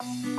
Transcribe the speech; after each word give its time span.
I'm 0.00 0.34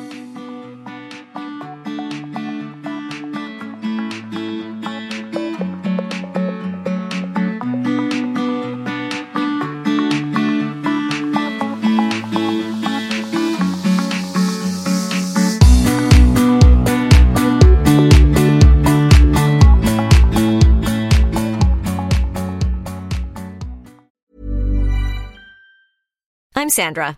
Sandra, 26.70 27.18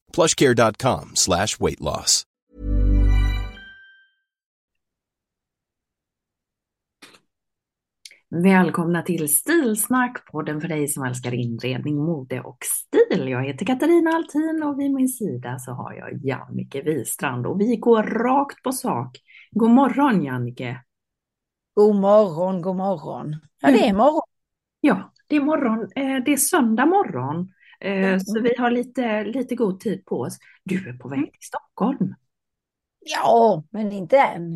plushcare.com 0.15 1.11
slash 1.15 1.57
weight 1.59 1.79
loss. 1.79 2.25
Välkomna 8.43 9.01
till 9.01 9.35
Stilsnack, 9.35 10.31
podden 10.31 10.61
för 10.61 10.67
dig 10.67 10.87
som 10.87 11.03
älskar 11.03 11.33
inredning, 11.33 11.95
mode 11.95 12.41
och 12.41 12.57
stil. 12.61 13.27
Jag 13.27 13.45
heter 13.45 13.65
Katarina 13.65 14.09
Altin 14.09 14.63
och 14.63 14.79
vid 14.79 14.91
min 14.91 15.09
sida 15.09 15.59
så 15.59 15.71
har 15.71 15.93
jag 15.93 16.25
Jannike 16.25 16.81
Wistrand 16.81 17.47
och 17.47 17.61
vi 17.61 17.75
går 17.75 18.03
rakt 18.03 18.63
på 18.63 18.71
sak. 18.71 19.17
God 19.51 19.69
morgon 19.69 20.23
Jannike! 20.23 20.81
God 21.73 21.95
morgon, 21.95 22.61
god 22.61 22.75
morgon. 22.75 23.35
Ja, 23.61 23.71
det 23.71 23.87
är 23.87 23.93
morgon. 23.93 24.21
Ja, 24.81 25.13
det 25.27 25.35
är 25.35 25.41
morgon. 25.41 25.81
Eh, 25.81 26.23
Det 26.25 26.33
är 26.33 26.37
söndag 26.37 26.85
morgon. 26.85 27.51
Eh, 27.81 28.19
Så 28.19 28.41
vi 28.41 28.55
har 28.57 28.71
lite, 28.71 29.23
lite 29.23 29.55
god 29.55 29.79
tid 29.79 30.05
på 30.05 30.19
oss. 30.19 30.37
Du 30.63 30.89
är 30.89 30.93
på 30.93 31.09
väg 31.09 31.19
till 31.33 31.41
Stockholm. 31.41 32.15
Ja, 32.99 33.63
men 33.69 33.91
inte 33.91 34.17
än. 34.17 34.51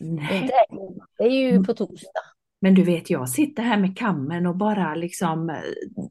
Nej. 0.00 0.42
Inte 0.42 0.54
än. 0.70 0.78
Det 1.18 1.24
är 1.24 1.52
ju 1.52 1.64
på 1.64 1.74
torsdag. 1.74 2.20
Men 2.60 2.74
du 2.74 2.82
vet, 2.84 3.10
jag 3.10 3.28
sitter 3.28 3.62
här 3.62 3.76
med 3.76 3.98
kammen 3.98 4.46
och 4.46 4.56
bara 4.56 4.94
liksom 4.94 5.50
eh, 5.50 5.56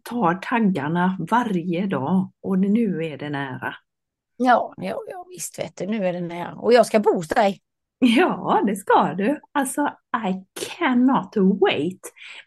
tar 0.03 0.35
taggarna 0.35 1.17
varje 1.31 1.85
dag 1.85 2.31
och 2.41 2.59
nu 2.59 3.05
är 3.05 3.17
det 3.17 3.29
nära. 3.29 3.75
Ja, 4.37 4.73
ja, 4.77 4.97
ja 5.11 5.25
visst 5.29 5.59
vet 5.59 5.75
du, 5.77 5.87
nu 5.87 6.07
är 6.07 6.13
det 6.13 6.21
nära. 6.21 6.55
Och 6.55 6.73
jag 6.73 6.85
ska 6.85 6.99
bo 6.99 7.13
hos 7.13 7.27
dig. 7.27 7.61
Ja, 7.99 8.61
det 8.67 8.75
ska 8.75 9.13
du. 9.17 9.39
Alltså, 9.51 9.81
I 10.27 10.45
cannot 10.77 11.35
wait. 11.61 11.99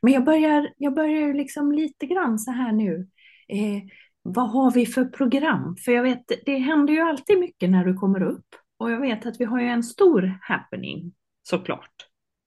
Men 0.02 0.12
jag 0.12 0.24
börjar, 0.24 0.68
jag 0.76 0.94
börjar 0.94 1.20
ju 1.20 1.32
liksom 1.34 1.72
lite 1.72 2.06
grann 2.06 2.38
så 2.38 2.50
här 2.50 2.72
nu. 2.72 3.08
Eh, 3.50 3.82
vad 4.22 4.50
har 4.50 4.70
vi 4.70 4.86
för 4.86 5.04
program? 5.04 5.76
För 5.84 5.92
jag 5.92 6.02
vet, 6.02 6.24
det 6.46 6.56
händer 6.56 6.94
ju 6.94 7.00
alltid 7.00 7.38
mycket 7.38 7.70
när 7.70 7.84
du 7.84 7.94
kommer 7.94 8.22
upp. 8.22 8.46
Och 8.78 8.90
jag 8.90 9.00
vet 9.00 9.26
att 9.26 9.40
vi 9.40 9.44
har 9.44 9.60
ju 9.60 9.66
en 9.66 9.82
stor 9.82 10.38
happening, 10.42 11.12
såklart. 11.42 12.06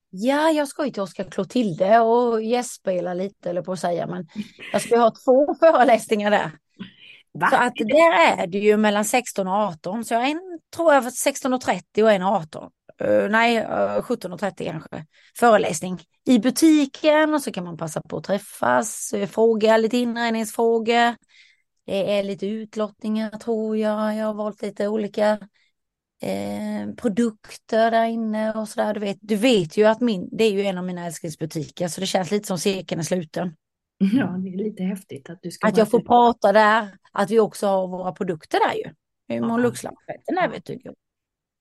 Ja, 0.10 0.50
jag 0.50 0.68
ska 0.68 0.86
ju 0.86 0.92
till 0.92 1.02
Oskar 1.02 1.24
Clotilde 1.24 2.00
och 2.00 2.44
gästspela 2.44 3.14
lite, 3.14 3.50
eller 3.50 3.62
på 3.62 3.72
att 3.72 3.80
säga, 3.80 4.08
men 4.08 4.28
jag 4.72 4.82
ska 4.82 4.96
ju 4.96 5.02
ha 5.02 5.12
två 5.26 5.56
föreläsningar 5.60 6.32
där. 6.32 6.52
Va? 7.34 7.50
Så 7.50 7.56
att 7.56 7.76
där 7.76 8.38
är 8.38 8.48
det 8.48 8.58
ju 8.58 8.78
mellan 8.78 9.06
16 9.06 9.48
och 9.48 9.54
18, 9.54 10.06
så 10.06 10.14
jag 10.14 10.20
har 10.20 10.28
en, 10.28 10.60
tror 10.76 10.94
jag, 10.94 11.04
16.30 11.04 12.04
och 12.04 12.12
en 12.12 12.24
18. 12.24 12.72
Uh, 13.04 13.30
nej, 13.30 13.58
uh, 13.58 14.02
17.30 14.02 14.72
kanske. 14.72 15.06
Föreläsning 15.40 16.00
i 16.26 16.40
butiken 16.40 17.34
och 17.34 17.42
så 17.42 17.52
kan 17.52 17.64
man 17.64 17.78
passa 17.78 18.02
på 18.02 18.18
att 18.18 18.24
träffas, 18.24 19.14
uh, 19.16 19.26
fråga 19.26 19.78
lite 19.78 19.98
inredningsfrågor. 19.98 21.16
Det 21.86 22.18
är 22.18 22.24
lite 22.24 22.48
utlottningar 22.48 23.30
tror 23.30 23.78
jag. 23.78 24.16
Jag 24.16 24.26
har 24.26 24.34
valt 24.34 24.62
lite 24.62 24.88
olika 24.88 25.40
eh, 26.24 26.94
produkter 26.98 27.92
där 27.92 28.06
inne 28.06 28.54
och 28.54 28.70
sådär. 28.70 28.94
Du 28.94 29.00
vet, 29.00 29.18
du 29.22 29.36
vet 29.36 29.78
ju 29.78 29.86
att 29.86 30.02
min, 30.02 30.30
det 30.32 30.44
är 30.44 30.52
ju 30.52 30.64
en 30.64 30.78
av 30.78 30.84
mina 30.84 31.06
älsklingsbutiker 31.06 31.88
så 31.88 32.02
det 32.02 32.08
känns 32.08 32.32
lite 32.32 32.48
som 32.48 32.58
cirkeln 32.58 33.00
är 33.00 33.04
sluten. 33.04 33.56
Ja, 33.98 34.26
det 34.26 34.50
är 34.50 34.58
lite 34.58 34.84
häftigt 34.84 35.30
att 35.30 35.40
du 35.42 35.52
ska 35.52 35.68
Att 35.68 35.78
jag 35.78 35.92
får 35.92 36.00
prata 36.00 36.52
där, 36.52 36.98
att 37.12 37.32
vi 37.32 37.40
också 37.40 37.68
har 37.68 37.88
våra 37.88 38.12
produkter 38.12 38.60
där 38.70 38.74
ju. 38.74 38.94
Ja. 39.28 39.58
Luxlampetten 39.58 40.36
där 40.36 40.50
vet 40.50 40.66
du. 40.66 40.80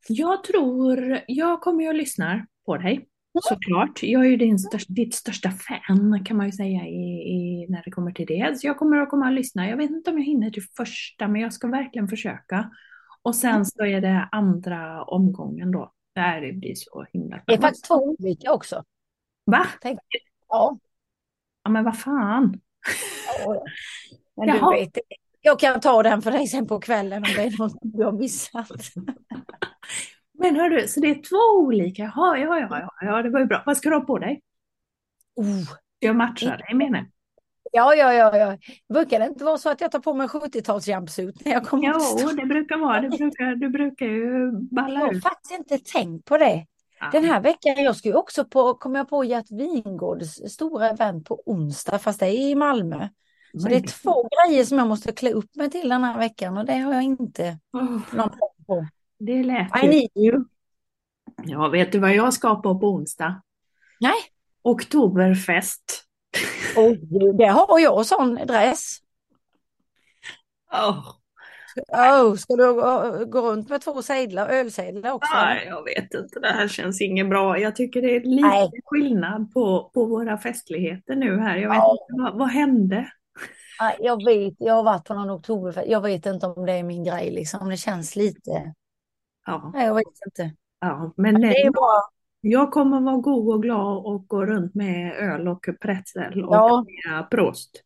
Jag 0.08 0.44
tror, 0.44 1.20
jag 1.26 1.60
kommer 1.60 1.82
ju 1.82 1.88
och 1.88 1.94
lyssnar 1.94 2.46
på 2.66 2.76
dig. 2.76 3.08
Såklart. 3.42 4.02
Jag 4.02 4.24
är 4.24 4.28
ju 4.28 4.36
din 4.36 4.58
största, 4.58 4.92
ditt 4.92 5.14
största 5.14 5.50
fan 5.50 6.24
kan 6.24 6.36
man 6.36 6.46
ju 6.46 6.52
säga 6.52 6.86
i, 6.86 7.28
i, 7.28 7.66
när 7.68 7.82
det 7.84 7.90
kommer 7.90 8.12
till 8.12 8.26
det. 8.26 8.60
Så 8.60 8.66
jag 8.66 8.78
kommer 8.78 8.96
att 8.96 9.10
komma 9.10 9.26
och 9.26 9.32
lyssna. 9.32 9.68
Jag 9.68 9.76
vet 9.76 9.90
inte 9.90 10.10
om 10.10 10.18
jag 10.18 10.24
hinner 10.24 10.50
till 10.50 10.62
första 10.76 11.28
men 11.28 11.40
jag 11.40 11.52
ska 11.52 11.66
verkligen 11.66 12.08
försöka. 12.08 12.70
Och 13.22 13.34
sen 13.36 13.66
så 13.66 13.84
är 13.84 14.00
det 14.00 14.28
andra 14.32 15.04
omgången 15.04 15.70
då. 15.70 15.92
Där 16.14 16.40
det 16.40 16.52
blir 16.52 16.74
så 16.74 17.06
himla 17.12 17.42
Det 17.46 17.54
är 17.54 17.58
faktiskt 17.58 17.84
två 17.84 17.94
olika 17.94 18.52
också. 18.52 18.84
Va? 19.44 19.66
Tänk. 19.80 19.98
Ja. 20.48 20.78
Ja 21.64 21.70
men 21.70 21.84
vad 21.84 21.98
fan. 21.98 22.60
ja. 23.44 23.64
Men 24.36 24.48
Jaha. 24.48 24.72
du 24.72 24.80
vet, 24.80 24.98
jag 25.42 25.58
kan 25.60 25.80
ta 25.80 26.02
den 26.02 26.22
för 26.22 26.30
dig 26.30 26.46
sen 26.46 26.66
på 26.66 26.80
kvällen 26.80 27.24
om 27.24 27.30
det 27.36 27.42
är 27.42 27.58
något 27.58 27.78
du 27.82 28.04
har 28.04 28.12
missat. 28.12 28.68
Men 30.38 30.56
hörru, 30.56 30.88
så 30.88 31.00
det 31.00 31.10
är 31.10 31.14
två 31.14 31.66
olika. 31.66 32.12
Ja, 32.16 32.36
ja, 32.36 32.58
ja, 32.60 32.80
ja, 32.80 32.90
ja 33.00 33.22
det 33.22 33.30
var 33.30 33.40
ju 33.40 33.46
bra. 33.46 33.62
Vad 33.66 33.76
ska 33.76 33.88
du 33.88 33.96
ha 33.96 34.04
på 34.04 34.18
dig? 34.18 34.42
Oh. 35.36 35.76
Jag 35.98 36.16
matchar 36.16 36.56
dig 36.56 36.74
menar 36.74 36.98
jag. 36.98 37.06
Ja, 37.72 37.94
ja, 37.94 38.12
ja, 38.12 38.36
ja. 38.36 38.58
Brukar 38.94 39.20
det 39.20 39.26
inte 39.26 39.44
vara 39.44 39.58
så 39.58 39.70
att 39.70 39.80
jag 39.80 39.90
tar 39.92 39.98
på 39.98 40.14
mig 40.14 40.26
70-tals 40.26 40.88
jumpsuit 40.88 41.44
när 41.44 41.52
jag 41.52 41.66
kommer 41.66 41.94
Jo, 42.20 42.28
det 42.28 42.46
brukar 42.46 42.78
vara. 42.78 43.00
Det 43.00 43.08
brukar, 43.08 43.54
du 43.54 43.68
brukar 43.68 44.06
ju 44.06 44.44
Jag 44.44 44.62
balla 44.62 45.00
har 45.00 45.12
ut. 45.12 45.22
faktiskt 45.22 45.54
inte 45.58 45.78
tänkt 45.78 46.24
på 46.24 46.38
det. 46.38 46.66
Den 47.12 47.24
här 47.24 47.40
veckan, 47.40 47.84
jag 47.84 47.96
ska 47.96 48.08
ju 48.08 48.14
också 48.14 48.44
på, 48.44 48.74
kommer 48.74 48.98
jag 48.98 49.08
på 49.08 49.24
Gert 49.24 49.50
Wingårds 49.50 50.52
stora 50.52 50.90
event 50.90 51.28
på 51.28 51.42
onsdag, 51.46 51.98
fast 51.98 52.20
det 52.20 52.26
är 52.26 52.50
i 52.50 52.54
Malmö. 52.54 53.08
Så 53.58 53.68
det 53.68 53.74
är 53.76 53.80
två 54.02 54.28
grejer 54.28 54.64
som 54.64 54.78
jag 54.78 54.88
måste 54.88 55.12
klä 55.12 55.32
upp 55.32 55.56
mig 55.56 55.70
till 55.70 55.88
den 55.88 56.04
här 56.04 56.18
veckan 56.18 56.58
och 56.58 56.64
det 56.66 56.72
har 56.78 56.92
jag 56.94 57.02
inte 57.02 57.58
Åh, 57.72 57.82
någon 57.82 58.02
plan 58.30 58.30
på. 58.66 58.86
det 59.18 59.42
lät 59.42 59.84
I 59.84 59.86
need 59.88 60.10
you. 60.14 60.44
Ja, 61.44 61.68
vet 61.68 61.92
du 61.92 61.98
vad 61.98 62.14
jag 62.14 62.34
ska 62.34 62.54
på 62.62 62.68
onsdag? 62.70 63.42
Nej, 64.00 64.14
Oktoberfest. 64.62 66.04
och 66.76 66.96
det 67.38 67.46
har 67.46 67.78
jag 67.80 68.06
sån 68.06 68.34
dress. 68.34 68.98
Oh, 70.72 71.08
Oh, 71.88 72.34
ska 72.36 72.56
du 72.56 72.72
gå, 73.26 73.40
runt 73.50 73.68
med 73.68 73.80
två 73.80 74.02
sedlar, 74.02 74.48
ölsedlar 74.48 75.10
också? 75.12 75.34
nej, 75.34 75.66
jag 75.66 75.84
vet 75.84 76.14
inte, 76.14 76.40
det 76.40 76.48
här 76.52 76.68
känns 76.68 77.00
inget 77.00 77.28
bra. 77.28 77.58
Jag 77.58 77.76
tycker 77.76 78.02
det 78.02 78.16
är 78.16 78.20
lite 78.20 78.48
Nej. 78.48 78.70
skillnad 78.84 79.52
på, 79.52 79.90
på 79.94 80.04
våra 80.06 80.38
festligheter 80.38 81.16
nu 81.16 81.38
här. 81.40 81.56
Jag 81.56 81.68
vet 81.68 81.76
Ja. 81.78 81.92
inte, 82.10 82.22
vad, 82.22 82.38
vad 82.38 82.48
hände? 82.48 83.12
Jag 84.00 84.24
vet, 84.24 84.54
jag 84.58 84.74
har 84.74 84.82
varit 84.82 85.04
på 85.04 85.14
någon 85.14 85.30
oktoberfest. 85.30 85.86
Jag 85.90 86.00
vet 86.00 86.26
inte 86.26 86.46
om 86.46 86.66
det 86.66 86.72
är 86.72 86.82
min 86.82 87.04
grej 87.04 87.30
liksom. 87.30 87.68
Det 87.68 87.76
känns 87.76 88.16
lite. 88.16 88.74
Ja, 89.46 89.70
Nej, 89.74 89.86
jag 89.86 89.94
vet 89.94 90.06
inte. 90.26 90.56
ja 90.80 91.14
men 91.16 91.40
Det 91.40 91.46
är 91.60 91.70
bara. 91.70 92.02
jag 92.40 92.70
kommer 92.72 93.00
vara 93.00 93.16
god 93.16 93.54
och 93.54 93.62
glad 93.62 94.04
och 94.06 94.26
gå 94.28 94.46
runt 94.46 94.74
med 94.74 95.12
öl 95.16 95.48
och 95.48 95.66
pretzel 95.80 96.44
och 96.44 96.54
Ja. 96.54 96.84
prost. 97.30 97.82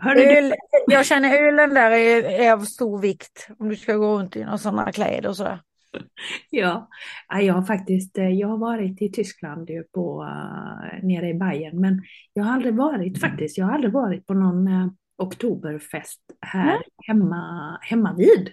Hörru, 0.00 0.14
du, 0.20 0.38
Öl, 0.38 0.54
jag 0.86 1.06
känner 1.06 1.42
ölen 1.42 1.74
där 1.74 1.90
är, 1.90 2.22
är 2.40 2.52
av 2.52 2.60
stor 2.60 2.98
vikt 2.98 3.48
om 3.58 3.68
du 3.68 3.76
ska 3.76 3.94
gå 3.94 4.18
runt 4.18 4.36
i 4.36 4.44
några 4.44 4.58
sådana 4.58 4.92
kläder 4.92 5.28
och 5.28 5.36
sådär. 5.36 5.60
Ja, 6.50 6.88
Ja, 7.28 7.40
jag 7.40 7.54
har 7.54 7.62
faktiskt 7.62 8.18
eh, 8.18 8.28
jag 8.28 8.48
har 8.48 8.58
varit 8.58 9.02
i 9.02 9.12
Tyskland 9.12 9.70
ju 9.70 9.82
på, 9.82 10.22
uh, 10.22 11.04
nere 11.06 11.28
i 11.28 11.34
Bayern, 11.34 11.80
men 11.80 12.02
jag 12.32 12.44
har 12.44 12.52
aldrig 12.52 12.74
varit 12.76 13.20
faktiskt, 13.20 13.58
jag 13.58 13.66
har 13.66 13.72
aldrig 13.74 13.92
varit 13.92 14.26
på 14.26 14.34
någon 14.34 14.68
uh, 14.68 14.86
oktoberfest 15.18 16.20
här 16.40 16.66
Nej. 16.66 16.82
hemma, 17.06 17.78
hemma 17.82 18.14
vid, 18.14 18.52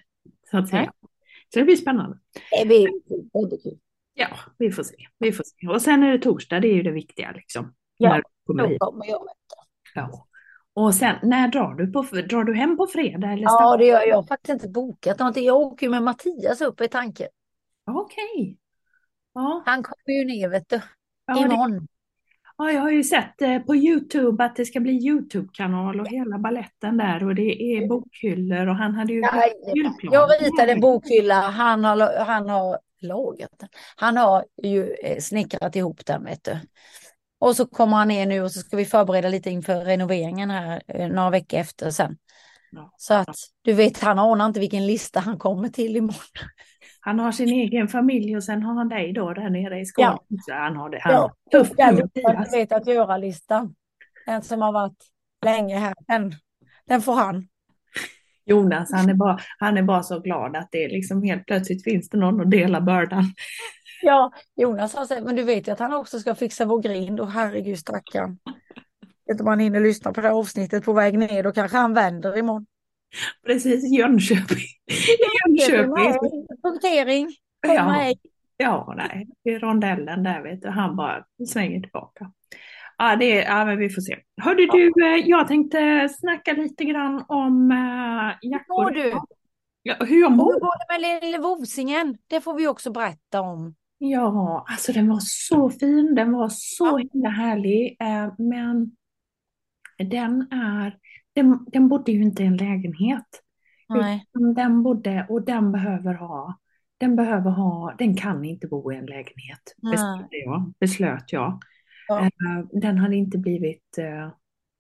så 0.52 0.58
att 0.58 0.70
säga. 0.70 0.94
Så 1.54 1.60
det 1.60 1.66
blir 1.66 1.76
spännande. 1.76 2.18
Det 2.60 2.66
blir 2.66 2.90
väldigt 3.34 3.64
kul. 3.64 3.80
Ja, 4.14 4.28
vi 4.58 4.72
får 4.72 4.84
se. 4.84 4.96
Vi 5.20 5.32
får 5.32 5.44
se. 5.44 5.68
Och 5.68 5.82
sen 5.82 6.04
är 6.04 6.12
det 6.12 6.20
torsdag, 6.20 6.60
det 6.60 6.68
är 6.68 6.74
ju 6.76 6.84
det 6.84 6.92
viktiga 6.92 7.32
liksom. 7.32 7.74
Ja, 7.98 8.10
När 8.10 8.18
du 8.18 8.24
kommer 8.46 8.68
Då 8.70 8.78
kommer 8.78 9.06
jag. 9.08 9.28
Ja. 9.96 10.28
Och 10.74 10.96
sen, 10.96 11.16
när 11.24 11.48
drar 11.48 11.74
du, 11.74 11.92
på, 11.92 12.02
drar 12.02 12.44
du 12.44 12.54
hem 12.56 12.78
på 12.78 12.88
fredag 12.88 13.32
eller 13.34 13.44
Ja, 13.44 13.78
det 13.78 13.86
gör 13.86 14.00
jag. 14.00 14.08
Jag 14.08 14.16
har 14.16 14.24
faktiskt 14.24 14.54
inte 14.54 14.70
bokat 14.70 15.20
någonting. 15.20 15.46
Jag 15.46 15.58
åker 15.58 15.90
med 15.90 16.04
Mattias 16.04 16.62
upp 16.62 16.82
i 16.82 16.88
tanken. 16.88 17.28
Okej. 17.92 18.58
Ja, 19.34 19.64
Han 19.66 19.84
kommer 19.84 20.20
ju 20.20 20.26
ner 20.26 20.50
vet 20.50 20.70
du. 20.70 20.82
ja, 21.26 21.38
Imorgon. 21.46 21.88
Ja, 22.58 22.72
jag 22.72 22.82
har 22.82 22.92
ju 22.92 23.04
sett 23.04 23.42
eh, 23.42 23.60
på 23.60 23.76
Youtube 23.76 24.44
att 24.44 24.56
det 24.56 24.66
ska 24.66 24.80
bli 24.80 24.92
Youtube-kanal 24.92 26.00
och 26.00 26.08
hela 26.08 26.38
balletten 26.38 26.98
där 26.98 27.24
och 27.24 27.36
det 27.36 27.62
är 27.62 27.88
bokhyllor 27.88 28.68
och 28.68 28.76
han 28.76 28.96
hade 28.96 29.14
ju 29.14 29.24
julplan. 29.76 30.14
Jag 30.14 30.30
ritade 30.42 30.72
en 30.72 30.80
bokhylla. 30.80 31.42
Han 31.42 31.86
har, 31.86 32.26
han 32.26 32.50
har 32.50 32.80
lagat. 33.02 33.64
Han 33.96 34.18
har 34.18 34.46
ju 34.64 34.94
eh, 35.04 35.20
snickrat 35.20 35.76
ihop 35.76 36.06
den 36.06 36.24
vet 36.24 36.44
du. 36.44 36.60
Och 37.40 37.56
så 37.56 37.66
kommer 37.66 37.98
han 37.98 38.08
ner 38.08 38.26
nu 38.26 38.42
och 38.42 38.52
så 38.52 38.60
ska 38.60 38.78
vi 38.78 38.86
förbereda 38.86 39.30
lite 39.30 39.50
inför 39.50 39.86
renoveringen 39.86 40.50
här 40.50 40.82
eh, 40.88 41.08
några 41.08 41.30
veckor 41.30 41.60
efter 41.60 41.90
sen. 41.90 42.18
Ja. 42.72 42.94
Så 42.98 43.14
att 43.14 43.36
du 43.62 43.74
vet, 43.74 44.00
han 44.00 44.20
anar 44.20 44.46
inte 44.46 44.60
vilken 44.60 44.88
lista 44.88 45.20
han 45.20 45.38
kommer 45.38 45.70
till 45.70 45.96
imorgon. 45.96 46.50
Han 47.06 47.20
har 47.20 47.32
sin 47.32 47.50
egen 47.50 47.88
familj 47.88 48.36
och 48.38 48.44
sen 48.44 48.64
har 48.64 48.74
han 48.74 48.90
dig 48.90 49.14
då 49.14 49.34
där 49.34 49.50
nere 49.50 49.80
i 49.80 49.86
Skåne. 49.86 50.08
Ja. 50.28 50.38
Så 50.42 50.54
han 50.54 50.76
har 50.76 50.90
det. 50.90 51.00
Han 51.02 51.14
Ja, 51.14 51.32
Mattias. 51.92 52.54
vet 52.54 52.72
att 52.72 52.88
göra-listan. 52.88 53.76
Den 54.26 54.42
som 54.42 54.62
har 54.62 54.72
varit 54.74 54.98
länge 55.46 55.78
här, 55.78 55.94
den, 56.08 56.34
den 56.88 57.02
får 57.02 57.14
han. 57.16 57.48
Jonas, 58.46 58.92
han 58.92 59.10
är, 59.10 59.14
bara, 59.14 59.40
han 59.60 59.78
är 59.78 59.84
bara 59.84 60.04
så 60.04 60.20
glad 60.20 60.56
att 60.56 60.68
det 60.72 60.88
liksom 60.88 61.24
helt 61.24 61.46
plötsligt 61.46 61.84
finns 61.84 62.10
det 62.10 62.18
någon 62.18 62.42
att 62.42 62.52
dela 62.52 62.82
bördan. 62.82 63.24
Ja, 64.02 64.32
Jonas 64.56 64.96
har 64.96 65.06
sagt, 65.06 65.24
men 65.24 65.36
du 65.36 65.44
vet 65.44 65.68
ju 65.68 65.72
att 65.72 65.80
han 65.80 65.94
också 65.94 66.20
ska 66.20 66.36
fixa 66.36 66.66
vår 66.66 66.82
grind 66.82 67.20
och 67.20 67.32
herregud 67.32 67.80
stackarn. 67.80 68.38
Vet 69.28 69.42
om 69.42 69.48
han 69.48 69.60
hinner 69.60 69.80
lyssna 69.80 70.14
på 70.14 70.22
det 70.22 70.28
här 70.28 70.36
avsnittet 70.36 70.86
på 70.86 70.94
väg 70.94 71.20
ner, 71.20 71.44
då 71.44 71.52
kanske 71.52 71.78
han 71.78 71.94
vänder 71.94 72.38
imorgon. 72.38 72.66
Precis, 73.46 73.92
Jönköping. 73.98 74.68
Jönköping. 75.60 76.48
Punktering. 76.64 77.30
Ja. 77.68 78.14
Ja, 78.58 78.94
nej, 78.98 79.28
det 79.44 79.50
är 79.50 79.60
rondellen 79.60 80.24
där 80.24 80.42
vet 80.42 80.62
du, 80.62 80.70
han 80.70 80.96
bara 80.96 81.26
svänger 81.48 81.82
tillbaka. 81.82 82.32
Ja, 82.98 83.16
det 83.16 83.38
är, 83.38 83.58
ja 83.58 83.66
men 83.66 83.78
vi 83.78 83.90
får 83.90 84.02
se. 84.02 84.18
Hörde 84.42 84.66
du, 84.66 84.88
eh, 85.06 85.28
jag 85.28 85.48
tänkte 85.48 86.10
snacka 86.10 86.54
lite 86.54 86.86
grann 86.86 87.26
om 87.28 87.72
äh, 87.72 88.50
jackor. 88.50 88.84
Mår 88.84 88.92
du? 88.92 89.14
Ja, 89.84 89.96
hur 90.00 90.22
jag 90.22 90.32
mår? 90.32 90.54
hur 90.54 90.60
går 90.60 90.80
det 90.80 91.02
med 91.02 91.22
lille 91.22 91.38
vosingen? 91.38 92.18
Det 92.28 92.42
får 92.42 92.54
vi 92.54 92.68
också 92.68 92.92
berätta 92.92 93.42
om. 93.42 93.76
Ja, 93.98 94.66
alltså 94.70 94.92
den 94.92 95.10
var 95.10 95.20
så 95.22 95.70
fin, 95.70 96.16
den 96.16 96.32
var 96.32 96.50
så 96.52 96.98
himla 96.98 97.30
härlig, 97.30 97.98
eh, 98.00 98.34
men 98.38 98.92
den 100.10 100.48
är, 100.52 100.98
den, 101.34 101.66
den 101.68 101.88
bodde 101.88 102.12
ju 102.12 102.22
inte 102.22 102.44
i 102.44 102.46
en 102.46 102.58
lägenhet. 102.58 103.26
Nej. 103.90 104.26
Den 104.56 104.84
bodde, 104.84 105.26
och 105.30 105.46
den 105.46 105.72
behöver 105.72 106.14
ha, 106.14 106.60
den 106.98 107.16
behöver 107.16 107.52
ha, 107.52 107.96
den 107.98 108.16
kan 108.16 108.46
inte 108.46 108.68
bo 108.68 108.92
i 108.92 108.96
en 108.96 109.06
lägenhet, 109.06 109.76
beslöt 109.82 110.28
jag. 110.30 110.74
Beslöt 110.80 111.34
jag. 111.34 111.60
Ja. 112.08 112.26
Eh, 112.26 112.66
Den 112.72 112.98
hade 112.98 113.16
inte 113.16 113.38
blivit, 113.38 113.98
eh, 113.98 114.34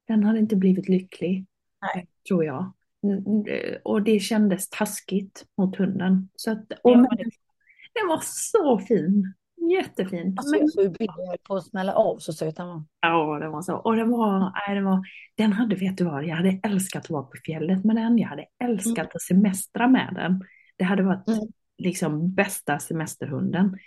den 0.08 0.24
hade 0.24 0.40
inte 0.40 0.56
blivit 0.56 0.90
lycklig, 0.90 1.46
Nej. 1.82 2.04
eh, 2.04 2.10
tror 2.28 2.46
jag. 2.46 2.74
Mm, 3.04 3.18
mm, 3.26 3.46
Och 3.84 4.02
det 4.02 4.20
kändes 4.20 4.70
taskigt 4.70 5.46
mot 5.58 5.76
hunden. 5.78 6.30
Så 6.36 6.52
att, 6.52 6.72
och 6.84 6.92
Ja, 6.92 6.98
men, 6.98 7.18
den 7.94 8.08
var 8.08 8.20
så 8.24 8.80
fin, 8.80 9.34
jättefin. 9.71 10.36
Alltså 10.38 10.51
Men, 10.56 10.69
jag 10.75 10.92
bilder 10.94 11.38
på 11.48 11.56
att 11.56 11.65
smälla 11.65 11.94
av 11.94 12.18
så 12.18 12.33
söt 12.33 12.57
han 12.57 12.68
var. 12.68 12.83
ja, 13.01 13.39
den 13.39 13.51
var 13.51 13.62
så. 13.62 13.75
Och 13.75 13.95
den 13.95 14.10
var, 14.10 14.39
nej, 14.39 14.75
den 14.75 14.86
var, 14.86 15.04
den 15.38 15.54
hade, 15.54 15.75
vet 15.75 15.98
du 15.98 16.04
vad, 16.04 16.25
jag 16.25 16.36
hade 16.36 16.60
älskat 16.63 17.04
att 17.04 17.10
vara 17.10 17.24
på 17.24 17.38
fjället 17.45 17.83
med 17.83 17.95
den. 17.95 18.18
Jag 18.18 18.27
hade 18.27 18.45
älskat 18.63 19.15
att 19.15 19.21
semestra 19.21 19.88
med 19.88 20.12
den. 20.15 20.44
Det 20.77 20.83
hade 20.83 21.04
varit 21.04 21.27
Mm. 21.27 21.39
liksom 21.77 22.33
bästa 22.33 22.80
semesterhunden. 22.80 23.77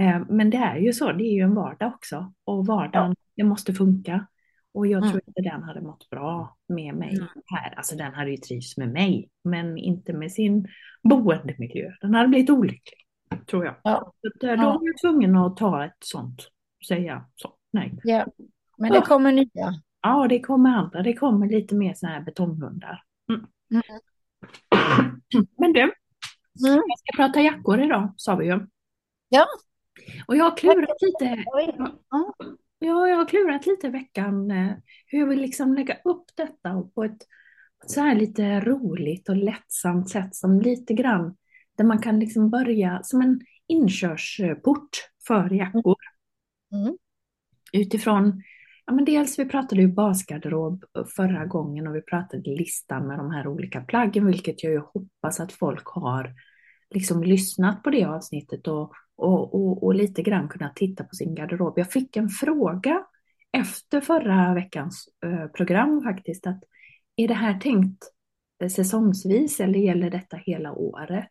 Eh, 0.00 0.20
Men 0.28 0.50
det 0.50 0.56
är 0.56 0.76
ju 0.76 0.92
så, 0.92 1.12
det 1.12 1.24
är 1.24 1.32
ju 1.34 1.40
en 1.42 1.54
vardag 1.54 1.92
också. 1.94 2.32
Och 2.44 2.66
vardagen, 2.66 3.14
det 3.36 3.44
måste 3.44 3.72
funka. 3.74 4.26
Och 4.74 4.86
jag 4.86 4.98
Mm. 4.98 5.10
tror 5.10 5.22
inte 5.26 5.42
den 5.42 5.62
hade 5.62 5.80
mått 5.80 6.10
bra 6.10 6.56
med 6.68 6.94
mig 6.94 7.14
Mm. 7.16 7.26
här. 7.46 7.74
Alltså 7.76 7.96
den 7.96 8.14
hade 8.14 8.30
ju 8.30 8.36
trivts 8.36 8.76
med 8.76 8.88
mig, 8.88 9.28
men 9.44 9.78
inte 9.78 10.12
med 10.12 10.32
sin 10.32 10.68
boendemiljö. 11.02 11.90
Den 12.00 12.14
hade 12.14 12.28
blivit 12.28 12.50
olycklig, 12.50 13.01
tror 13.46 13.64
jag. 13.64 13.74
Ja. 13.82 14.12
Att, 14.36 14.42
eh, 14.42 14.50
då 14.50 14.66
var 14.66 14.80
jag 14.82 14.98
tvungen 15.00 15.36
att 15.36 15.56
ta 15.56 15.84
ett 15.84 15.96
sånt, 16.00 16.48
säga 16.88 17.24
så, 17.36 17.52
nej. 17.72 17.98
Ja. 18.04 18.26
Men 18.78 18.92
det 18.92 19.00
kommer 19.00 19.32
nya. 19.32 19.74
Ja, 20.02 20.26
det 20.28 20.40
kommer 20.40 20.70
andra, 20.70 21.02
det 21.02 21.14
kommer 21.14 21.48
lite 21.48 21.74
mer 21.74 21.94
sådana 21.94 22.16
här 22.16 22.24
betonghundar. 22.24 23.02
Mm. 23.28 23.46
Mm. 23.70 25.46
Men 25.58 25.72
du, 25.72 25.92
Mm. 26.60 26.82
jag 26.88 26.98
ska 26.98 27.16
prata 27.16 27.40
jackor 27.40 27.80
idag, 27.80 28.14
sa 28.16 28.36
vi 28.36 28.46
ju. 28.46 28.66
Ja. 29.28 29.46
Och 30.26 30.36
jag 30.36 30.44
har 30.44 30.56
klurat 30.56 31.02
lite, 31.02 31.44
ja, 32.78 33.08
jag 33.08 33.16
har 33.16 33.28
klurat 33.28 33.66
lite 33.66 33.86
i 33.86 33.90
veckan 33.90 34.50
eh, 34.50 34.72
hur 35.06 35.18
jag 35.18 35.26
vill 35.26 35.40
liksom 35.40 35.74
lägga 35.74 35.96
upp 36.04 36.24
detta 36.36 36.82
på 36.94 37.04
ett 37.04 37.26
så 37.86 38.00
här 38.00 38.14
lite 38.14 38.60
roligt 38.60 39.28
och 39.28 39.36
lättsamt 39.36 40.10
sätt 40.10 40.34
som 40.34 40.60
lite 40.60 40.94
grann 40.94 41.36
där 41.76 41.84
man 41.84 41.98
kan 41.98 42.20
liksom 42.20 42.50
börja 42.50 43.00
som 43.02 43.20
en 43.20 43.40
inkörsport 43.66 44.90
för 45.26 45.50
jackor. 45.50 45.96
Mm. 46.72 46.96
Utifrån, 47.72 48.42
ja 48.86 48.92
men 48.92 49.04
dels 49.04 49.38
vi 49.38 49.44
pratade 49.44 49.82
ju 49.82 49.88
basgarderob 49.88 50.84
förra 51.16 51.46
gången 51.46 51.86
och 51.86 51.96
vi 51.96 52.02
pratade 52.02 52.50
listan 52.50 53.06
med 53.06 53.18
de 53.18 53.30
här 53.30 53.46
olika 53.46 53.80
plaggen, 53.80 54.26
vilket 54.26 54.62
jag 54.62 54.72
ju 54.72 54.78
hoppas 54.78 55.40
att 55.40 55.52
folk 55.52 55.86
har 55.86 56.34
liksom 56.90 57.22
lyssnat 57.22 57.82
på 57.82 57.90
det 57.90 58.04
avsnittet 58.04 58.68
och, 58.68 58.92
och, 59.16 59.54
och, 59.54 59.84
och 59.84 59.94
lite 59.94 60.22
grann 60.22 60.48
kunnat 60.48 60.76
titta 60.76 61.04
på 61.04 61.14
sin 61.14 61.34
garderob. 61.34 61.78
Jag 61.78 61.92
fick 61.92 62.16
en 62.16 62.28
fråga 62.28 63.04
efter 63.52 64.00
förra 64.00 64.54
veckans 64.54 65.08
eh, 65.26 65.46
program 65.46 66.02
faktiskt, 66.02 66.46
att 66.46 66.64
är 67.16 67.28
det 67.28 67.34
här 67.34 67.60
tänkt 67.60 68.04
eh, 68.62 68.68
säsongsvis 68.68 69.60
eller 69.60 69.78
gäller 69.78 70.10
detta 70.10 70.36
hela 70.36 70.72
året? 70.72 71.30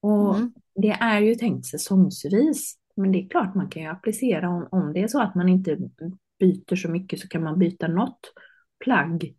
Och 0.00 0.34
Mm. 0.36 0.52
det 0.74 0.90
är 0.90 1.20
ju 1.20 1.34
tänkt 1.34 1.66
säsongsvis, 1.66 2.74
men 2.96 3.12
det 3.12 3.18
är 3.18 3.28
klart 3.28 3.54
man 3.54 3.68
kan 3.68 3.82
ju 3.82 3.88
applicera 3.88 4.48
om, 4.48 4.68
om 4.70 4.92
det 4.92 5.02
är 5.02 5.08
så 5.08 5.20
att 5.22 5.34
man 5.34 5.48
inte 5.48 5.78
byter 6.38 6.76
så 6.76 6.88
mycket 6.88 7.20
så 7.20 7.28
kan 7.28 7.42
man 7.42 7.58
byta 7.58 7.88
något 7.88 8.20
plagg. 8.84 9.34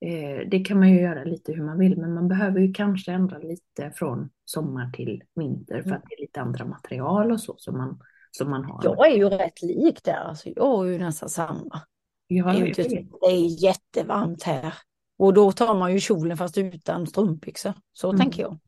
Eh, 0.00 0.48
det 0.50 0.64
kan 0.64 0.78
man 0.78 0.90
ju 0.90 1.00
göra 1.00 1.24
lite 1.24 1.52
hur 1.52 1.64
man 1.64 1.78
vill, 1.78 1.96
men 1.98 2.14
man 2.14 2.28
behöver 2.28 2.60
ju 2.60 2.72
kanske 2.72 3.12
ändra 3.12 3.38
lite 3.38 3.90
från 3.94 4.30
sommar 4.44 4.90
till 4.92 5.22
vinter 5.34 5.82
för 5.82 5.90
att 5.90 6.02
det 6.08 6.14
är 6.14 6.20
lite 6.20 6.40
andra 6.40 6.64
material 6.64 7.32
och 7.32 7.40
så 7.40 7.54
som 7.58 7.78
man, 7.78 7.98
som 8.30 8.50
man 8.50 8.64
har. 8.64 8.80
Jag 8.84 9.12
är 9.12 9.16
ju 9.16 9.28
rätt 9.28 9.62
lik 9.62 10.04
där. 10.04 10.14
Alltså, 10.14 10.48
jag 10.56 10.86
är 10.88 10.92
ju 10.92 10.98
nästan 10.98 11.28
samma. 11.28 11.80
Ja, 12.26 12.52
Det 12.52 12.58
är, 12.60 12.66
inte, 12.66 12.82
det 13.20 13.26
är 13.26 13.62
jättevarmt 13.64 14.42
här. 14.42 14.74
Och 15.16 15.34
då 15.34 15.52
tar 15.52 15.74
man 15.74 15.92
ju 15.92 16.00
kjolen 16.00 16.36
fast 16.36 16.58
utan 16.58 17.06
strumpbyxor. 17.06 17.72
Så 17.92 18.08
Mm. 18.08 18.20
tänker 18.20 18.42
jag. 18.42 18.58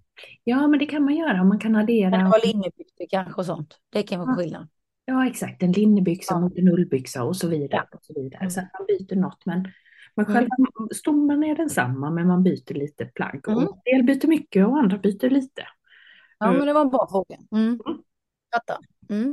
Ja, 0.44 0.66
men 0.68 0.78
det 0.78 0.86
kan 0.86 1.04
man 1.04 1.16
göra. 1.16 1.44
Man 1.44 1.58
kan 1.58 1.76
addera. 1.76 2.16
ha 2.16 2.38
linnebyxor 2.44 3.06
kanske 3.10 3.40
och 3.40 3.46
sånt. 3.46 3.78
Det 3.90 4.02
kan 4.02 4.20
vara 4.20 4.36
skillnad. 4.36 4.68
Ja, 5.04 5.26
exakt. 5.26 5.62
En 5.62 5.72
linnebyxa 5.72 6.34
Ja. 6.34 6.40
mot 6.40 6.58
en 6.58 6.68
ullbyxa 6.68 7.24
och 7.24 7.36
så 7.36 7.48
vidare. 7.48 7.84
Och 7.92 8.04
så 8.04 8.12
vidare. 8.22 8.50
Så 8.50 8.60
Mm. 8.60 8.66
att 8.72 8.80
man 8.80 8.86
byter 8.86 9.16
något. 9.16 9.46
Men, 9.46 9.62
men 10.14 10.26
Mm. 10.26 10.34
själva 10.36 10.56
stommen 10.94 11.44
är 11.44 11.56
densamma, 11.56 12.10
men 12.10 12.26
man 12.26 12.42
byter 12.42 12.74
lite 12.74 13.04
plagg. 13.04 13.48
Mm. 13.48 13.58
En 13.62 13.66
del 13.84 14.02
byter 14.02 14.26
mycket 14.28 14.66
och 14.66 14.78
andra 14.78 14.98
byter 14.98 15.30
lite. 15.30 15.62
Ja, 16.38 16.52
men 16.52 16.66
det 16.66 16.72
var 16.72 16.80
en 16.80 16.88
bra 16.90 17.06
fråga. 17.10 17.36
Mm. 17.52 17.78
Fattar. 18.54 18.76
Mm. 19.10 19.32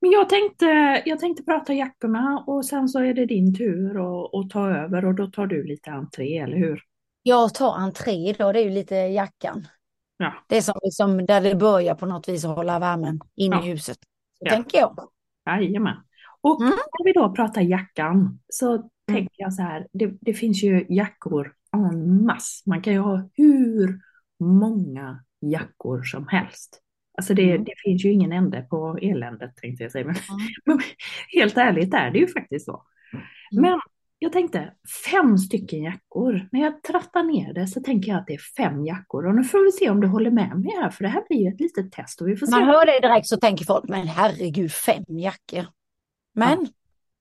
Men 0.00 0.10
jag 0.10 0.28
tänkte, 0.28 0.66
jag 1.06 1.18
tänkte 1.20 1.42
prata 1.42 1.74
jackorna 1.74 2.44
och 2.46 2.64
sen 2.66 2.88
så 2.88 2.98
är 2.98 3.14
det 3.14 3.26
din 3.26 3.54
tur 3.54 3.96
att 4.40 4.50
ta 4.50 4.70
över 4.70 5.04
och 5.04 5.14
då 5.14 5.26
tar 5.26 5.46
du 5.46 5.64
lite 5.64 5.90
entré, 5.90 6.38
eller 6.38 6.56
hur? 6.56 6.82
Jag 7.22 7.54
tar 7.54 7.74
entré 7.76 8.32
då, 8.38 8.52
det 8.52 8.60
är 8.60 8.64
ju 8.64 8.70
lite 8.70 8.94
jackan. 8.94 9.66
Ja. 10.22 10.34
Det 10.46 10.56
är 10.56 10.60
som 10.60 10.74
liksom 10.82 11.26
där 11.26 11.40
det 11.40 11.54
börjar 11.54 11.94
på 11.94 12.06
något 12.06 12.28
vis 12.28 12.44
att 12.44 12.56
hålla 12.56 12.78
värmen 12.78 13.20
in 13.36 13.52
Ja. 13.52 13.64
i 13.66 13.70
huset. 13.70 13.98
Ja. 14.38 14.50
tänker 14.50 14.78
jag. 14.78 15.08
Jajamän. 15.46 15.96
Och 16.40 16.60
Mm. 16.62 16.72
när 16.74 17.04
vi 17.04 17.12
då 17.12 17.32
pratar 17.34 17.60
jackan 17.60 18.40
så 18.48 18.90
tänker 19.08 19.34
jag 19.36 19.52
så 19.54 19.62
här, 19.62 19.86
det, 19.92 20.12
det 20.20 20.34
finns 20.34 20.62
ju 20.62 20.86
jackor 20.88 21.52
en 21.72 22.24
masse. 22.24 22.62
Man 22.70 22.82
kan 22.82 22.92
ju 22.92 22.98
ha 22.98 23.28
hur 23.34 24.00
många 24.40 25.24
jackor 25.40 26.02
som 26.02 26.28
helst. 26.28 26.80
Alltså 27.18 27.34
det, 27.34 27.50
Mm. 27.50 27.64
det 27.64 27.72
finns 27.84 28.04
ju 28.04 28.12
ingen 28.12 28.32
ände 28.32 28.62
på 28.70 28.98
eländet 29.02 29.56
tänkte 29.56 29.82
jag 29.82 29.92
säga. 29.92 30.04
Men, 30.06 30.14
Mm. 30.16 30.46
men 30.64 30.78
helt 31.40 31.56
ärligt 31.56 31.94
är 31.94 32.10
det 32.10 32.18
ju 32.18 32.26
faktiskt 32.26 32.66
så. 32.66 32.82
Mm. 33.12 33.62
Men 33.62 33.80
jag 34.22 34.32
tänkte 34.32 34.74
fem 35.10 35.38
stycken 35.38 35.82
jackor. 35.82 36.48
När 36.52 36.60
jag 36.60 36.82
trattar 36.82 37.22
ner 37.22 37.52
det 37.52 37.66
så 37.66 37.80
tänker 37.80 38.08
jag 38.08 38.20
att 38.20 38.26
det 38.26 38.34
är 38.34 38.40
fem 38.56 38.86
jackor. 38.86 39.26
Och 39.26 39.34
nu 39.34 39.44
får 39.44 39.64
vi 39.64 39.72
se 39.72 39.90
om 39.90 40.00
du 40.00 40.06
håller 40.06 40.30
med 40.30 40.58
mig 40.58 40.76
här 40.76 40.90
för 40.90 41.04
det 41.04 41.10
här 41.10 41.24
blir 41.28 41.38
ju 41.38 41.48
ett 41.48 41.60
litet 41.60 41.92
test 41.92 42.20
och 42.20 42.28
vi 42.28 42.36
får 42.36 42.46
se. 42.46 42.50
Man 42.50 42.64
hör 42.64 42.86
det 42.86 43.00
direkt 43.00 43.26
så 43.26 43.36
tänker 43.36 43.64
folk, 43.64 43.88
men 43.88 44.06
herregud, 44.06 44.72
fem 44.72 45.04
jackor. 45.08 45.66
Men 46.34 46.68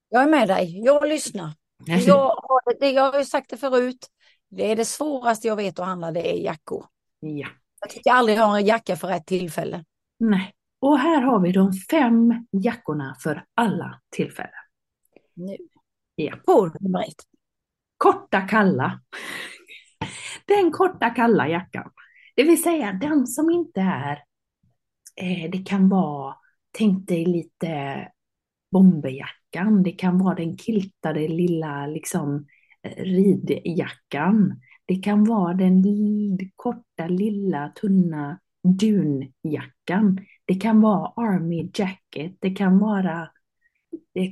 jag 0.10 0.24
är 0.24 0.28
med 0.28 0.48
dig, 0.48 0.82
jag 0.84 1.10
lyssnar. 1.10 1.54
Jag 1.86 2.16
har, 2.16 2.80
det, 2.80 2.92
jag 2.92 3.12
har 3.12 3.20
ju 3.20 3.26
sagt 3.26 3.50
det 3.50 3.58
förut, 3.58 4.08
det 4.50 4.72
är 4.72 4.76
det 4.76 4.86
svåraste 4.86 5.48
jag 5.48 5.56
vet 5.56 5.80
att 5.80 5.86
handla, 5.86 6.12
det 6.12 6.34
är 6.34 6.44
jackor. 6.44 6.86
Ja. 7.20 7.48
Jag 7.82 7.90
tycker 7.90 8.12
aldrig 8.12 8.38
jag 8.38 8.44
har 8.44 8.58
en 8.58 8.66
jacka 8.66 8.96
för 8.96 9.08
rätt 9.08 9.26
tillfälle. 9.26 9.86
Nej. 10.20 10.54
Och 10.82 11.00
här 11.00 11.22
har 11.22 11.40
vi 11.40 11.52
de 11.52 11.74
fem 11.74 12.48
jackorna 12.52 13.16
för 13.24 13.46
alla 13.56 14.02
tillfällen. 14.10 14.52
Nu. 15.34 15.58
Ja. 16.24 16.36
Nummer 16.80 17.02
ett. 17.02 17.24
Korta 17.98 18.42
kalla. 18.42 19.02
Den 20.46 20.72
korta 20.72 21.10
kalla 21.10 21.48
jackan. 21.48 21.92
Det 22.36 22.44
vill 22.44 22.64
säga 22.64 22.94
den 22.94 23.28
som 23.28 23.50
inte 23.50 23.82
är, 23.82 24.24
eh, 25.16 25.52
det 25.52 25.66
kan 25.66 25.90
vara, 25.90 26.36
tänk 26.72 27.08
dig 27.08 27.26
lite 27.26 28.08
bomberjackan, 28.72 29.84
det 29.84 29.92
kan 29.92 30.18
vara 30.18 30.36
den 30.36 30.58
kiltade 30.58 31.28
lilla 31.28 31.88
liksom 31.88 32.48
ridjackan. 32.98 34.62
Det 34.86 34.96
kan 34.96 35.24
vara 35.24 35.54
den 35.54 35.84
korta 36.56 37.08
lilla 37.08 37.70
tunna 37.70 38.40
dunjackan. 38.64 40.20
Det 40.46 40.56
kan 40.56 40.82
vara 40.82 41.14
army 41.16 41.72
jacket, 41.74 42.38
det 42.40 42.50
kan 42.50 42.80
vara 42.80 43.30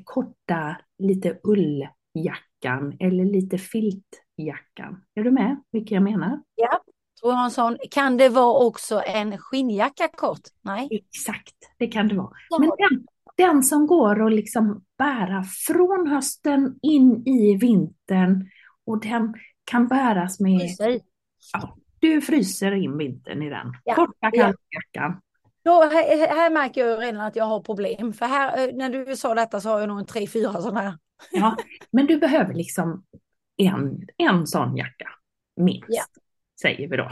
korta 0.04 0.78
lite 0.98 1.40
ulljackan 1.44 2.98
eller 3.00 3.26
lite 3.26 3.58
filtjackan. 3.58 5.04
Är 5.16 5.24
du 5.24 5.32
med 5.32 5.62
vilka 5.72 5.96
jag 5.96 6.04
menar? 6.04 6.42
Ja, 6.56 6.82
en 7.24 7.52
sån. 7.52 7.78
Kan 7.92 8.18
det 8.18 8.30
vara 8.30 8.66
också 8.66 9.02
en 9.06 9.38
skinnjacka 9.38 10.08
kort? 10.08 10.42
Nej. 10.62 10.88
Exakt, 10.92 11.56
det 11.78 11.88
kan 11.88 12.08
det 12.08 12.16
vara. 12.16 12.32
Ja. 12.50 12.60
Men 12.60 12.70
den, 12.78 13.08
den 13.38 13.64
som 13.64 13.88
går 13.88 14.26
att 14.28 14.34
liksom 14.34 14.84
bära 14.98 15.44
från 15.68 16.08
hösten 16.08 16.80
in 16.82 17.28
i 17.28 17.56
vintern 17.56 18.50
och 18.86 19.02
den 19.02 19.34
kan 19.64 19.88
bäras 19.88 20.40
med, 20.40 20.60
Precis. 20.60 21.02
du 22.00 22.22
fryser 22.22 22.72
in 22.72 22.98
vintern 22.98 23.42
i 23.42 23.50
den. 23.50 23.74
Ja, 23.84 23.96
Korta 23.96 24.14
ja. 24.22 24.30
kalljackan. 24.32 25.22
Då, 25.68 25.82
här, 25.82 26.28
här 26.28 26.50
märker 26.50 26.86
jag 26.88 27.02
redan 27.02 27.22
att 27.22 27.36
jag 27.36 27.46
har 27.46 27.60
problem. 27.60 28.14
För 28.14 28.26
här, 28.26 28.68
eh, 28.70 28.76
när 28.76 28.90
du 28.90 29.16
sa 29.16 29.36
detta 29.36 29.60
så 29.62 29.70
har 29.70 29.80
jag 29.80 29.90
nog 29.90 30.00
en 30.00 30.06
tre, 30.06 30.28
fyra 30.28 30.54
sådana 30.62 30.82
här. 30.82 30.98
Ja, 31.32 31.56
men 31.92 32.06
du 32.06 32.18
behöver 32.20 32.54
liksom 32.54 33.04
en, 33.58 34.08
en 34.18 34.48
sån 34.48 34.78
jacka, 34.78 35.08
minst, 35.56 35.86
Ja. 35.90 36.04
säger 36.62 36.88
vi 36.90 36.98
då. 36.98 37.12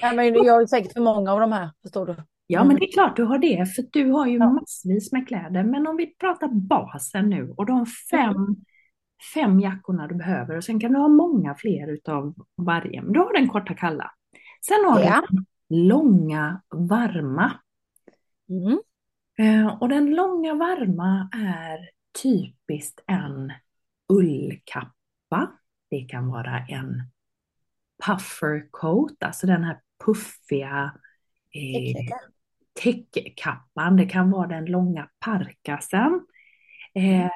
Ja, 0.00 0.12
men 0.12 0.34
jag 0.34 0.54
har 0.54 0.66
säkert 0.66 0.92
för 0.92 1.00
många 1.00 1.32
av 1.32 1.40
de 1.40 1.52
här, 1.52 1.70
förstår 1.82 2.06
du. 2.06 2.16
Ja, 2.46 2.58
Mm. 2.60 2.68
men 2.68 2.76
det 2.76 2.84
är 2.86 2.92
klart 2.92 3.16
du 3.16 3.24
har 3.24 3.38
det, 3.38 3.66
för 3.76 3.84
du 3.92 4.10
har 4.10 4.26
ju 4.26 4.38
Ja. 4.38 4.50
massvis 4.52 5.12
med 5.12 5.28
kläder. 5.28 5.62
Men 5.64 5.86
om 5.86 5.96
vi 5.96 6.06
pratar 6.16 6.48
basen 6.48 7.30
nu 7.30 7.50
och 7.56 7.66
de 7.66 7.86
fem, 7.86 8.30
Mm. 8.36 8.56
fem 9.34 9.60
jackorna 9.60 10.06
du 10.06 10.14
behöver 10.14 10.56
och 10.56 10.64
sen 10.64 10.80
kan 10.80 10.92
du 10.92 10.98
ha 10.98 11.08
många 11.08 11.54
fler 11.54 11.88
utav 11.92 12.34
varje. 12.56 13.02
Men 13.02 13.12
du 13.12 13.18
har 13.20 13.32
den 13.32 13.48
korta 13.48 13.74
kalla. 13.74 14.10
Sen 14.66 14.84
har 14.84 15.00
Ja. 15.00 15.22
du 15.30 15.44
långa 15.68 16.62
varma. 16.70 17.52
Mm. 18.48 18.80
Eh, 19.38 19.76
Och 19.80 19.88
den 19.88 20.14
långa 20.14 20.54
varma 20.54 21.28
är 21.32 21.90
typiskt 22.22 23.00
en 23.06 23.52
ullkappa. 24.12 25.52
Det 25.90 26.00
kan 26.00 26.28
vara 26.28 26.58
en 26.68 27.02
puffercoat, 28.06 29.22
alltså 29.22 29.46
den 29.46 29.64
här 29.64 29.80
puffiga 30.04 30.94
eh, 31.50 32.16
täckkappan. 32.82 33.96
Det 33.96 34.06
kan 34.06 34.30
vara 34.30 34.46
den 34.46 34.64
långa 34.64 35.08
parkasen. 35.18 36.26
Eh, 36.94 37.30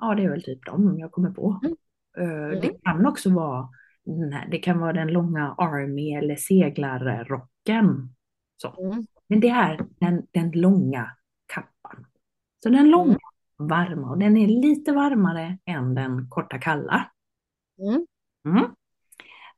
ja, 0.00 0.14
det 0.16 0.24
är 0.24 0.30
väl 0.30 0.42
typ 0.42 0.66
de 0.66 0.98
jag 0.98 1.12
kommer 1.12 1.30
på. 1.30 1.60
Mm. 1.64 1.76
Eh, 2.18 2.60
det 2.60 2.82
kan 2.84 3.06
också 3.06 3.30
vara 3.30 3.68
här, 4.32 4.48
det 4.50 4.58
kan 4.58 4.78
vara 4.78 4.92
den 4.92 5.08
långa 5.08 5.54
army 5.58 6.12
eller 6.14 6.36
seglarrocken. 6.36 8.14
Så. 8.56 8.84
Mm. 8.92 9.06
Men 9.28 9.40
det 9.40 9.48
är 9.48 9.86
den, 10.00 10.26
den 10.30 10.50
långa 10.50 11.10
kappan. 11.46 12.06
Så 12.62 12.68
den 12.68 12.90
långa 12.90 13.18
varma 13.58 14.10
och 14.10 14.18
den 14.18 14.36
är 14.36 14.46
lite 14.46 14.92
varmare 14.92 15.58
än 15.64 15.94
den 15.94 16.28
korta 16.28 16.58
kalla. 16.58 17.10
Mm. 17.78 18.06
Mm. 18.48 18.70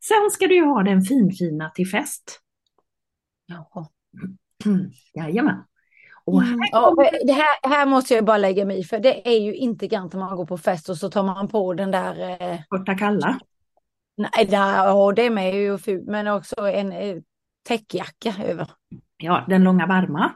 Sen 0.09 0.31
ska 0.33 0.47
du 0.47 0.55
ju 0.55 0.65
ha 0.65 0.83
den 0.83 1.03
finfina 1.03 1.71
till 1.71 1.89
fest. 1.91 2.41
Jaha. 3.47 3.89
Mm. 4.65 4.91
Jajamän. 5.15 5.65
Och 6.25 6.43
här 6.43 6.53
Mm. 6.55 6.69
Ja, 6.73 6.89
kommer- 6.89 7.27
det 7.27 7.33
här, 7.33 7.77
här 7.77 7.87
måste 7.87 8.15
jag 8.15 8.25
bara 8.25 8.39
lägga 8.39 8.65
mig 8.65 8.79
i, 8.79 8.85
för 8.85 8.99
det 8.99 9.29
är 9.29 9.41
ju 9.41 9.55
inte 9.55 9.87
grant 9.87 10.13
när 10.13 10.21
man 10.21 10.37
går 10.37 10.47
på 10.47 10.59
fest 10.59 10.89
och 10.89 10.97
så 10.97 11.11
tar 11.11 11.23
man 11.23 11.49
på 11.49 11.75
den 11.75 11.91
där, 11.91 12.41
eh, 12.53 12.61
korta 12.69 12.95
kalla. 12.99 13.41
Nej, 14.17 14.49
ja, 14.51 15.13
det 15.17 15.31
med 15.31 15.55
är 15.55 15.59
ju 15.59 15.79
fult, 15.79 16.07
men 16.07 16.27
också 16.27 16.57
en 16.69 16.93
eh, 16.93 17.17
täckjacka 17.69 18.35
över. 18.45 18.71
Ja, 19.17 19.45
den 19.49 19.65
långa 19.65 19.87
varma. 19.87 20.33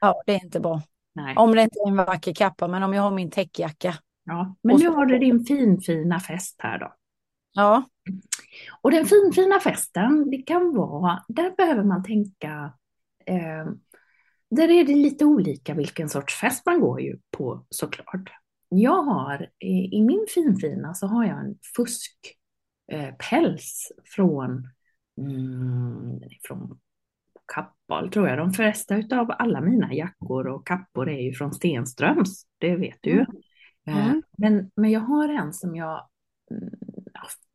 Ja, 0.00 0.22
det 0.26 0.34
är 0.34 0.44
inte 0.44 0.60
bra. 0.60 0.82
Nej. 1.14 1.36
Om 1.36 1.54
det 1.54 1.62
inte 1.62 1.78
är 1.84 1.88
en 1.88 1.96
vacker 1.96 2.34
kappa, 2.34 2.68
men 2.68 2.82
om 2.82 2.94
jag 2.94 3.02
har 3.02 3.10
min 3.10 3.30
täckjacka. 3.30 3.94
Ja. 4.24 4.54
Men 4.62 4.76
nu 4.76 4.88
har 4.88 5.06
du 5.06 5.18
din 5.18 5.44
finfina 5.44 6.20
fest 6.20 6.56
här 6.58 6.78
då. 6.78 6.94
Ja, 7.52 7.82
Och 8.82 8.90
den 8.90 9.06
finfina 9.06 9.60
festen, 9.60 10.30
det 10.30 10.36
kan 10.36 10.74
vara, 10.76 11.24
där 11.28 11.56
behöver 11.56 11.84
man 11.84 12.04
tänka, 12.04 12.72
eh, 13.26 13.66
där 14.50 14.70
är 14.70 14.84
det 14.84 14.94
lite 14.94 15.24
olika 15.24 15.74
vilken 15.74 16.08
sorts 16.08 16.34
fest 16.40 16.66
man 16.66 16.80
går 16.80 17.00
ju 17.00 17.18
på 17.30 17.66
såklart. 17.70 18.30
Jag 18.68 19.02
har, 19.02 19.42
eh, 19.42 19.94
i 19.94 20.02
min 20.02 20.26
finfina 20.34 20.94
så 20.94 21.06
har 21.06 21.24
jag 21.24 21.38
en 21.38 21.58
fuskpäls 21.76 22.39
eh, 22.90 23.14
päls 23.30 23.92
från, 24.04 24.68
mm, 25.18 26.20
från 26.42 26.78
Kappahl 27.54 28.10
tror 28.10 28.28
jag. 28.28 28.38
De 28.38 28.52
flesta 28.52 28.96
utav 28.96 29.30
alla 29.38 29.60
mina 29.60 29.94
jackor 29.94 30.46
och 30.46 30.66
kappor 30.66 31.08
är 31.08 31.20
ju 31.20 31.32
från 31.32 31.52
Stenströms, 31.52 32.46
det 32.58 32.76
vet 32.76 32.98
du 33.00 33.10
ju. 33.10 33.20
Eh, 33.20 33.26
Mm. 33.86 34.22
Men, 34.38 34.70
men 34.76 34.90
jag 34.90 35.00
har 35.00 35.28
en 35.28 35.52
som 35.52 35.76
jag, 35.76 36.08
mm, 36.50 36.70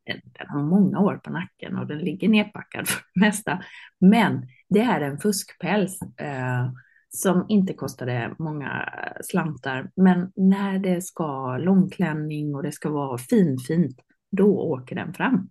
den, 0.05 0.47
har 0.47 0.63
många 0.63 0.99
år 0.99 1.15
på 1.23 1.29
nacken 1.29 1.77
och 1.77 1.87
den 1.87 1.99
ligger 1.99 2.29
nedpackad 2.29 2.87
för 2.87 3.01
det 3.13 3.19
mesta. 3.19 3.63
Men 3.99 4.47
det 4.69 4.79
är 4.79 5.01
en 5.01 5.17
fuskpäls 5.17 6.01
eh, 6.01 6.71
som 7.09 7.45
inte 7.49 7.73
kostade 7.73 8.35
många 8.39 8.93
slantar. 9.23 9.91
Men 9.95 10.31
när 10.35 10.79
det 10.79 11.01
ska 11.01 11.57
långklänning 11.57 12.55
och 12.55 12.63
det 12.63 12.71
ska 12.71 12.89
vara 12.89 13.17
finfint, 13.17 14.01
då 14.35 14.59
åker 14.59 14.95
den 14.95 15.13
fram. 15.13 15.49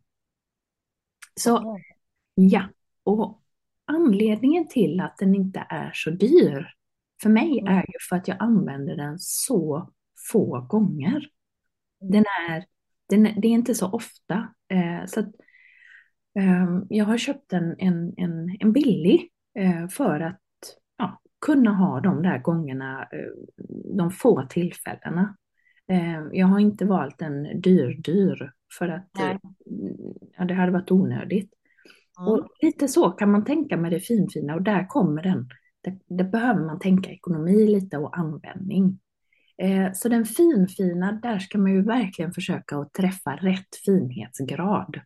Så 1.40 1.80
ja, 2.34 2.68
och 3.04 3.42
anledningen 3.84 4.68
till 4.68 5.00
att 5.00 5.18
den 5.18 5.34
inte 5.34 5.66
är 5.68 5.90
så 5.94 6.10
dyr 6.10 6.74
för 7.22 7.30
mig 7.30 7.60
Mm. 7.60 7.74
är 7.74 7.80
ju 7.80 7.98
för 8.08 8.16
att 8.16 8.28
jag 8.28 8.36
använder 8.40 8.96
den 8.96 9.18
så 9.18 9.90
få 10.30 10.60
gånger. 10.60 11.28
Den 12.00 12.24
är, 12.48 12.64
den, 13.08 13.22
det 13.22 13.48
är 13.48 13.52
inte 13.52 13.74
så 13.74 13.90
ofta. 13.90 14.54
Eh, 14.68 15.06
så 15.06 15.20
att, 15.20 15.26
eh, 16.38 16.80
jag 16.88 17.04
har 17.04 17.18
köpt 17.18 17.52
en, 17.52 17.76
en, 17.78 18.14
en, 18.16 18.56
en 18.60 18.72
billig 18.72 19.30
eh, 19.58 19.88
för 19.88 20.20
att 20.20 20.40
ja, 20.96 21.20
kunna 21.40 21.74
ha 21.74 22.00
de 22.00 22.22
där 22.22 22.38
gångerna, 22.38 23.02
eh, 23.02 23.58
de 23.96 24.10
få 24.10 24.46
tillfällena. 24.50 25.36
Eh, 25.88 26.22
jag 26.32 26.46
har 26.46 26.58
inte 26.58 26.84
valt 26.84 27.22
en 27.22 27.60
dyr, 27.60 28.02
dyr 28.02 28.52
för 28.78 28.88
att 28.88 29.18
eh, 29.18 29.36
ja, 30.38 30.44
det 30.44 30.54
hade 30.54 30.72
varit 30.72 30.90
onödigt. 30.90 31.52
Mm. 32.18 32.32
Och 32.32 32.48
lite 32.62 32.88
så 32.88 33.10
kan 33.10 33.30
man 33.30 33.44
tänka 33.44 33.76
med 33.76 33.92
det 33.92 34.00
finfina 34.00 34.54
och 34.54 34.62
där 34.62 34.86
kommer 34.86 35.22
den. 35.22 35.48
Där, 35.84 35.98
där 36.08 36.24
behöver 36.24 36.60
man 36.60 36.78
tänka 36.78 37.10
ekonomi 37.10 37.66
lite 37.66 37.98
och 37.98 38.18
användning. 38.18 38.98
Eh, 39.58 39.92
så 39.92 40.08
den 40.08 40.24
finfina, 40.24 41.12
där 41.12 41.38
ska 41.38 41.58
man 41.58 41.72
ju 41.72 41.82
verkligen 41.82 42.32
försöka 42.32 42.78
att 42.78 42.92
träffa 42.92 43.36
rätt 43.36 43.76
finhetsgrad. 43.84 45.00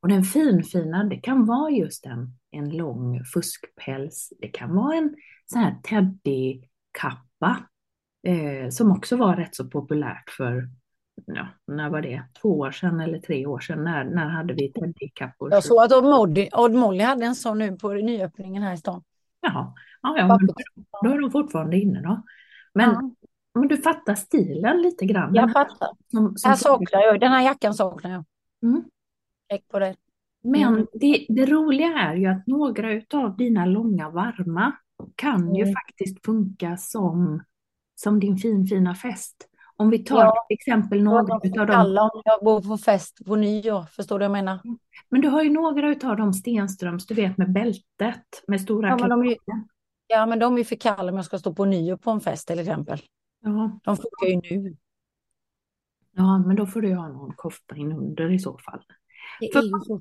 Och 0.00 0.08
den 0.08 0.22
finfina, 0.22 1.04
det 1.04 1.16
kan 1.16 1.46
vara 1.46 1.70
just 1.70 2.06
en, 2.06 2.38
en 2.50 2.76
lång 2.76 3.24
fuskpäls. 3.24 4.32
Det 4.40 4.48
kan 4.48 4.74
vara 4.74 4.96
en 4.96 5.14
sån 5.46 5.60
här 5.60 5.76
teddykappa 5.82 7.68
eh, 8.26 8.68
som 8.70 8.90
också 8.92 9.16
var 9.16 9.36
rätt 9.36 9.54
så 9.54 9.64
populärt 9.64 10.30
för, 10.30 10.68
ja, 11.26 11.46
när 11.66 11.90
var 11.90 12.02
det? 12.02 12.22
Två 12.42 12.58
år 12.58 12.70
sedan 12.70 13.00
eller 13.00 13.18
tre 13.18 13.46
år 13.46 13.58
sedan? 13.60 13.84
När, 13.84 14.04
när 14.04 14.28
hade 14.28 14.54
vi 14.54 14.72
teddykappor? 14.72 15.50
Jag 15.52 15.64
såg 15.64 15.82
att 15.82 15.92
Odd 15.92 16.04
Molly, 16.04 16.48
Odd 16.52 16.72
Molly 16.74 17.04
hade 17.04 17.24
en 17.26 17.34
sån 17.34 17.58
nu 17.58 17.76
på 17.76 17.92
nyöppningen 17.92 18.62
här 18.62 18.74
i 18.74 18.76
stan. 18.76 19.02
Jaha, 19.40 19.72
ja, 20.02 20.18
ja, 20.18 20.26
men 20.26 20.48
då 21.02 21.10
är 21.16 21.20
de 21.20 21.30
fortfarande 21.30 21.76
inne 21.78 22.02
då. 22.02 22.22
Men, 22.74 22.90
Ja. 22.90 23.10
men 23.60 23.68
du 23.68 23.76
fattar 23.76 24.14
stilen 24.14 24.82
lite 24.82 25.06
grann. 25.06 25.34
Jag 25.34 25.52
fattar. 25.52 25.88
som, 26.10 26.36
som 26.36 26.48
Här 26.48 26.56
saknar 26.56 27.00
jag, 27.02 27.20
den 27.20 27.32
här 27.32 27.42
jackan 27.42 27.74
saknar 27.74 28.10
jag. 28.10 28.24
Mm. 28.62 28.84
Check 29.52 29.68
på 29.68 29.78
det. 29.78 29.94
Men 30.44 30.62
Mm. 30.74 30.86
det, 30.92 31.26
det 31.28 31.46
roliga 31.46 31.86
är 31.98 32.14
ju 32.14 32.26
att 32.26 32.46
några 32.46 32.92
utav 32.92 33.36
dina 33.36 33.66
långa 33.66 34.10
varma 34.10 34.72
kan 35.14 35.54
ju 35.54 35.62
Mm. 35.62 35.74
faktiskt 35.74 36.24
funka 36.26 36.76
som, 36.76 37.42
som 37.96 38.20
din 38.20 38.36
fin 38.38 38.66
fina 38.66 38.94
fest. 38.94 39.48
Om 39.76 39.90
vi 39.90 39.98
tar 39.98 40.20
Ja, 40.20 40.44
till 40.48 40.54
exempel 40.54 41.02
några 41.02 41.40
utav 41.44 41.66
dem. 41.66 41.76
kalla 41.76 42.02
om 42.02 42.22
jag 42.24 42.44
bor 42.44 42.60
på 42.60 42.78
fest 42.78 43.24
på 43.26 43.36
nyår, 43.36 43.82
förstår 43.82 44.18
du 44.18 44.28
vad 44.28 44.38
jag 44.38 44.44
menar? 44.44 44.58
Men 45.08 45.20
du 45.20 45.28
har 45.28 45.42
ju 45.42 45.50
några 45.50 45.88
utav 45.90 46.16
de 46.16 46.32
Stenströms, 46.32 47.06
du 47.06 47.14
vet 47.14 47.36
med 47.38 47.52
bältet, 47.52 48.24
med 48.46 48.60
stora 48.60 48.88
Ja, 48.88 49.16
men 49.16 49.28
ju, 49.28 49.36
ja, 50.06 50.26
men 50.26 50.38
de 50.38 50.54
är 50.54 50.58
ju 50.58 50.64
för 50.64 50.76
kalla 50.76 51.10
om 51.12 51.16
jag 51.16 51.24
ska 51.24 51.38
stå 51.38 51.54
på 51.54 51.64
nyår 51.64 51.96
på 51.96 52.10
en 52.10 52.20
fest 52.20 52.48
till 52.48 52.58
exempel. 52.58 52.98
Ja, 53.40 53.78
De 53.84 53.96
funkar 53.96 54.26
ju 54.26 54.36
nu. 54.62 54.76
ja, 56.12 56.38
men 56.38 56.56
då 56.56 56.66
får 56.66 56.82
du 56.82 56.94
ha 56.94 57.08
någon 57.08 57.32
kofta 57.36 57.76
inunder 57.76 58.30
i 58.32 58.38
så 58.38 58.58
fall. 58.58 58.82
Det 59.40 59.50
För- 59.52 59.58
är 59.60 59.64
ju 59.64 59.70
så. 59.84 60.00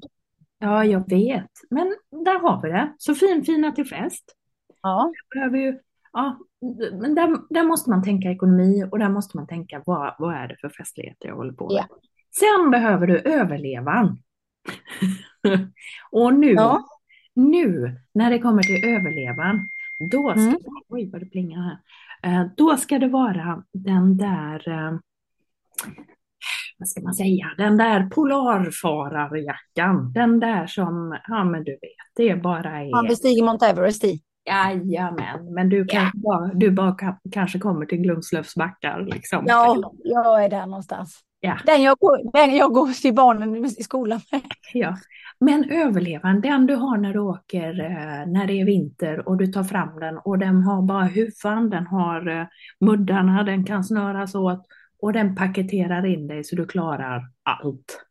Ja, 0.59 0.85
jag 0.85 1.09
vet. 1.09 1.51
Men 1.69 1.95
där 2.11 2.39
har 2.39 2.61
vi 2.61 2.69
det. 2.69 2.93
Så 2.97 3.15
finfina 3.15 3.71
till 3.71 3.85
fest. 3.85 4.35
Ja, 4.81 5.11
behöver 5.35 5.57
ju, 5.57 5.79
ja, 6.15 6.37
men 7.01 7.15
där, 7.15 7.53
där 7.53 7.63
måste 7.63 7.89
man 7.89 8.03
tänka 8.03 8.31
ekonomi 8.31 8.83
och 8.91 8.99
där 8.99 9.09
måste 9.09 9.37
man 9.37 9.47
tänka 9.47 9.81
vad, 9.85 10.15
vad 10.19 10.35
är 10.35 10.47
det 10.47 10.55
för 10.61 10.69
festligheter 10.69 11.27
jag 11.27 11.35
håller 11.35 11.53
på 11.53 11.67
med. 11.67 11.85
Ja. 11.89 11.97
Sen 12.39 12.71
behöver 12.71 13.07
du 13.07 13.19
överlevan. 13.19 14.17
och 16.11 16.33
nu, 16.33 16.51
Ja. 16.51 16.83
nu 17.33 17.95
när 18.13 18.31
det 18.31 18.39
kommer 18.39 18.63
till 18.63 18.85
överlevan, 18.89 19.69
då 20.11 20.31
ska, 20.31 20.41
Mm. 20.41 20.57
oj 20.89 21.09
vad 21.11 21.21
det 21.21 21.25
plingar 21.25 21.61
här, 21.61 21.77
Eh, 22.23 22.45
då 22.57 22.77
ska 22.77 22.99
det 22.99 23.07
vara 23.07 23.63
den 23.73 24.17
där, 24.17 24.69
eh, 24.69 24.97
vad 26.77 26.87
ska 26.89 27.01
man 27.01 27.13
säga, 27.13 27.45
den 27.57 27.77
där 27.77 28.09
polarfararjackan, 28.09 30.13
den 30.13 30.39
där 30.39 30.67
som, 30.67 31.17
ja 31.27 31.43
men 31.43 31.63
du 31.63 31.71
vet, 31.71 31.81
det 32.15 32.29
är 32.29 32.35
bara 32.35 32.81
är 32.81 32.95
han 32.95 33.07
bestiger 33.07 33.43
Mount 33.45 33.65
Everest 33.65 34.03
i. 34.03 34.21
Jajamän, 34.45 35.53
men 35.53 35.69
du, 35.69 35.85
kan, 35.85 36.11
bara, 36.13 36.51
du 36.53 36.71
bara 36.71 36.91
ka- 36.91 37.19
kanske 37.31 37.59
kommer 37.59 37.85
till 37.85 37.97
Glumslövs 37.97 38.55
backar 38.55 39.07
liksom. 39.11 39.43
Ja, 39.47 39.93
jag 40.03 40.43
är 40.43 40.49
där 40.49 40.65
någonstans. 40.65 41.19
Ja. 41.39 41.57
Den 41.65 41.83
jag 41.83 41.97
går, 41.97 42.31
den 42.33 42.55
jag 42.55 42.73
går 42.73 43.01
till 43.01 43.13
barnen 43.13 43.65
i 43.65 43.69
skolan 43.69 44.19
med. 44.31 44.41
Ja. 44.73 44.97
Men 45.39 45.69
överlevan, 45.71 46.41
den 46.41 46.65
du 46.65 46.75
har 46.75 46.97
när 46.97 47.13
du 47.13 47.19
åker 47.19 47.79
eh, 47.79 48.31
när 48.31 48.47
det 48.47 48.53
är 48.53 48.65
vinter 48.65 49.29
och 49.29 49.37
du 49.37 49.47
tar 49.47 49.63
fram 49.63 49.99
den 49.99 50.17
och 50.17 50.39
den 50.39 50.63
har 50.63 50.81
bara 50.81 51.03
huvan, 51.03 51.69
den 51.69 51.87
har 51.87 52.27
eh, 52.27 52.45
muddarna, 52.79 53.43
den 53.43 53.65
kan 53.65 53.83
snöras 53.83 54.35
åt 54.35 54.65
och 55.01 55.13
den 55.13 55.35
paketerar 55.35 56.05
in 56.05 56.27
dig 56.27 56.43
så 56.43 56.55
du 56.55 56.65
klarar 56.65 57.21
allt. 57.43 58.05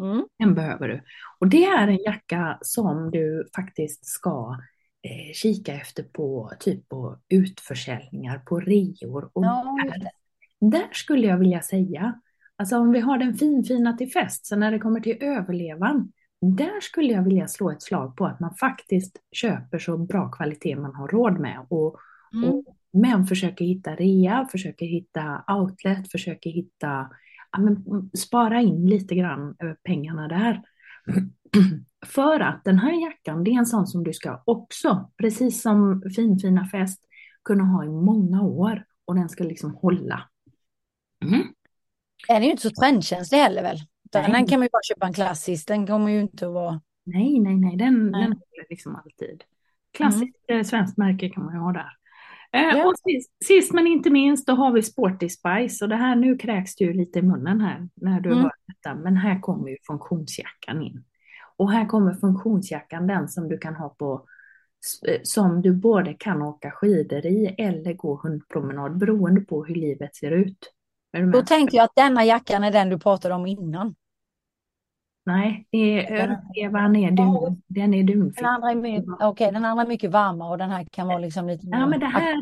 Mm. 0.00 0.24
Den 0.38 0.54
behöver 0.54 0.88
du. 0.88 1.02
Och 1.40 1.48
det 1.48 1.64
är 1.64 1.88
en 1.88 2.02
jacka 2.02 2.58
som 2.60 3.10
du 3.10 3.48
faktiskt 3.56 4.06
ska 4.06 4.56
eh, 5.02 5.32
kika 5.34 5.74
efter 5.74 6.02
på 6.02 6.50
typ 6.60 6.88
på 6.88 7.18
utförsäljningar, 7.28 8.38
på 8.38 8.60
reor. 8.60 9.30
Och 9.32 9.44
Ja, 9.44 9.76
där, 9.84 10.10
där 10.70 10.88
skulle 10.92 11.26
jag 11.26 11.38
vilja 11.38 11.62
säga, 11.62 12.20
alltså 12.56 12.76
om 12.76 12.92
vi 12.92 13.00
har 13.00 13.18
den 13.18 13.34
finfina 13.34 13.96
till 13.96 14.10
fest, 14.12 14.46
så 14.46 14.56
när 14.56 14.70
det 14.72 14.78
kommer 14.78 15.00
till 15.00 15.16
överlevan, 15.20 16.12
där 16.40 16.80
skulle 16.80 17.12
jag 17.12 17.22
vilja 17.22 17.48
slå 17.48 17.70
ett 17.70 17.82
slag 17.82 18.16
på 18.16 18.26
att 18.26 18.40
man 18.40 18.54
faktiskt 18.54 19.16
köper 19.32 19.78
så 19.78 19.98
bra 19.98 20.30
kvalitet 20.30 20.76
man 20.76 20.94
har 20.94 21.08
råd 21.08 21.38
med. 21.40 21.66
Och, 21.68 21.96
Mm. 22.34 22.50
och, 22.50 22.64
men 22.92 23.26
försöker 23.26 23.64
hitta 23.64 23.94
rea, 23.96 24.48
försöker 24.52 24.86
hitta 24.86 25.44
outlet, 25.48 26.10
försöker 26.12 26.50
hitta, 26.50 27.10
ja, 27.52 27.58
men, 27.58 28.10
spara 28.18 28.60
in 28.60 28.86
lite 28.86 29.14
grann 29.14 29.56
pengarna 29.84 30.28
där. 30.28 30.62
För 32.06 32.40
att 32.40 32.64
den 32.64 32.78
här 32.78 33.02
jackan, 33.02 33.44
det 33.44 33.50
är 33.50 33.58
en 33.58 33.66
sån 33.66 33.86
som 33.86 34.04
du 34.04 34.12
ska 34.12 34.42
också, 34.44 35.10
precis 35.16 35.62
som 35.62 36.02
finfina 36.16 36.66
fest, 36.66 37.00
kunna 37.44 37.64
ha 37.64 37.84
i 37.84 37.88
många 37.88 38.42
år 38.42 38.84
och 39.04 39.14
den 39.14 39.28
ska 39.28 39.44
liksom 39.44 39.74
hålla. 39.74 40.28
Mm. 41.24 41.42
Den 42.28 42.36
är 42.36 42.46
ju 42.46 42.50
inte 42.50 42.62
så 42.62 42.70
trendkänslig 42.70 43.38
heller 43.38 43.62
väl? 43.62 43.78
Nej. 44.14 44.32
Den 44.32 44.46
kan 44.46 44.58
man 44.58 44.66
ju 44.66 44.70
bara 44.72 44.82
köpa 44.82 45.06
en 45.06 45.12
klassisk, 45.12 45.68
den 45.68 45.86
kommer 45.86 46.10
ju 46.10 46.20
inte 46.20 46.46
att 46.46 46.52
vara... 46.52 46.80
Nej, 47.04 47.40
nej, 47.40 47.56
nej, 47.56 47.76
den, 47.76 48.10
Nej. 48.10 48.22
den 48.22 48.32
håller 48.32 48.70
liksom 48.70 48.96
alltid. 48.96 49.44
Klassiskt 49.92 50.36
eh, 50.48 50.62
svenskt 50.62 50.98
märke 50.98 51.28
kan 51.28 51.44
man 51.44 51.54
ju 51.54 51.60
ha 51.60 51.72
där. 51.72 51.96
Eh, 52.54 52.60
Ja. 52.78 52.86
Och 52.86 52.94
sist, 52.98 53.30
sist 53.44 53.72
men 53.72 53.86
inte 53.86 54.10
minst, 54.10 54.46
då 54.46 54.52
har 54.52 54.72
vi 54.72 54.82
Sporty 54.82 55.28
Spice 55.28 55.84
och 55.84 55.88
det 55.88 55.96
här, 55.96 56.16
nu 56.16 56.36
kräks 56.38 56.80
ju 56.80 56.92
lite 56.92 57.18
i 57.18 57.22
munnen 57.22 57.60
här 57.60 57.88
när 57.94 58.20
du 58.20 58.30
Mm. 58.30 58.42
hör 58.42 58.52
detta, 58.66 58.94
men 58.94 59.16
här 59.16 59.40
kommer 59.40 59.68
ju 59.68 59.76
funktionsjackan 59.86 60.82
in. 60.82 61.04
Och 61.56 61.70
här 61.72 61.86
kommer 61.86 62.14
funktionsjackan, 62.14 63.06
den 63.06 63.28
som 63.28 63.48
du 63.48 63.58
kan 63.58 63.74
ha 63.76 63.88
på, 63.88 64.24
eh, 65.08 65.20
som 65.22 65.62
du 65.62 65.72
både 65.72 66.14
kan 66.14 66.42
åka 66.42 66.70
skidor 66.70 67.26
i 67.26 67.54
eller 67.58 67.92
gå 67.94 68.20
hundpromenad 68.22 68.96
beroende 68.98 69.40
på 69.40 69.64
hur 69.64 69.74
livet 69.74 70.16
ser 70.16 70.30
ut. 70.30 70.72
Du 71.12 71.30
Då 71.30 71.42
tänkte 71.42 71.76
jag 71.76 71.84
att 71.84 71.96
denna 71.96 72.24
jackan 72.24 72.64
är 72.64 72.72
den 72.72 72.88
du 72.88 72.98
pratade 72.98 73.34
om 73.34 73.46
innan. 73.46 73.94
Nej, 75.24 75.66
det 75.70 75.78
är, 75.78 76.12
överlevan 76.12 76.96
är 76.96 77.10
dun, 77.10 77.62
den 77.66 77.94
är 77.94 78.02
dunfit. 78.02 78.36
Den 78.36 78.46
andra 78.46 78.70
är, 78.70 78.74
my- 78.74 79.02
okej, 79.20 79.52
den 79.52 79.64
andra 79.64 79.84
är 79.84 79.88
mycket 79.88 80.10
varmare 80.10 80.50
och 80.50 80.58
den 80.58 80.70
här 80.70 80.86
kan 80.92 81.06
vara 81.06 81.18
liksom 81.18 81.46
lite 81.46 81.66
Ja, 81.66 81.86
men 81.86 82.00
det 82.00 82.06
här, 82.06 82.34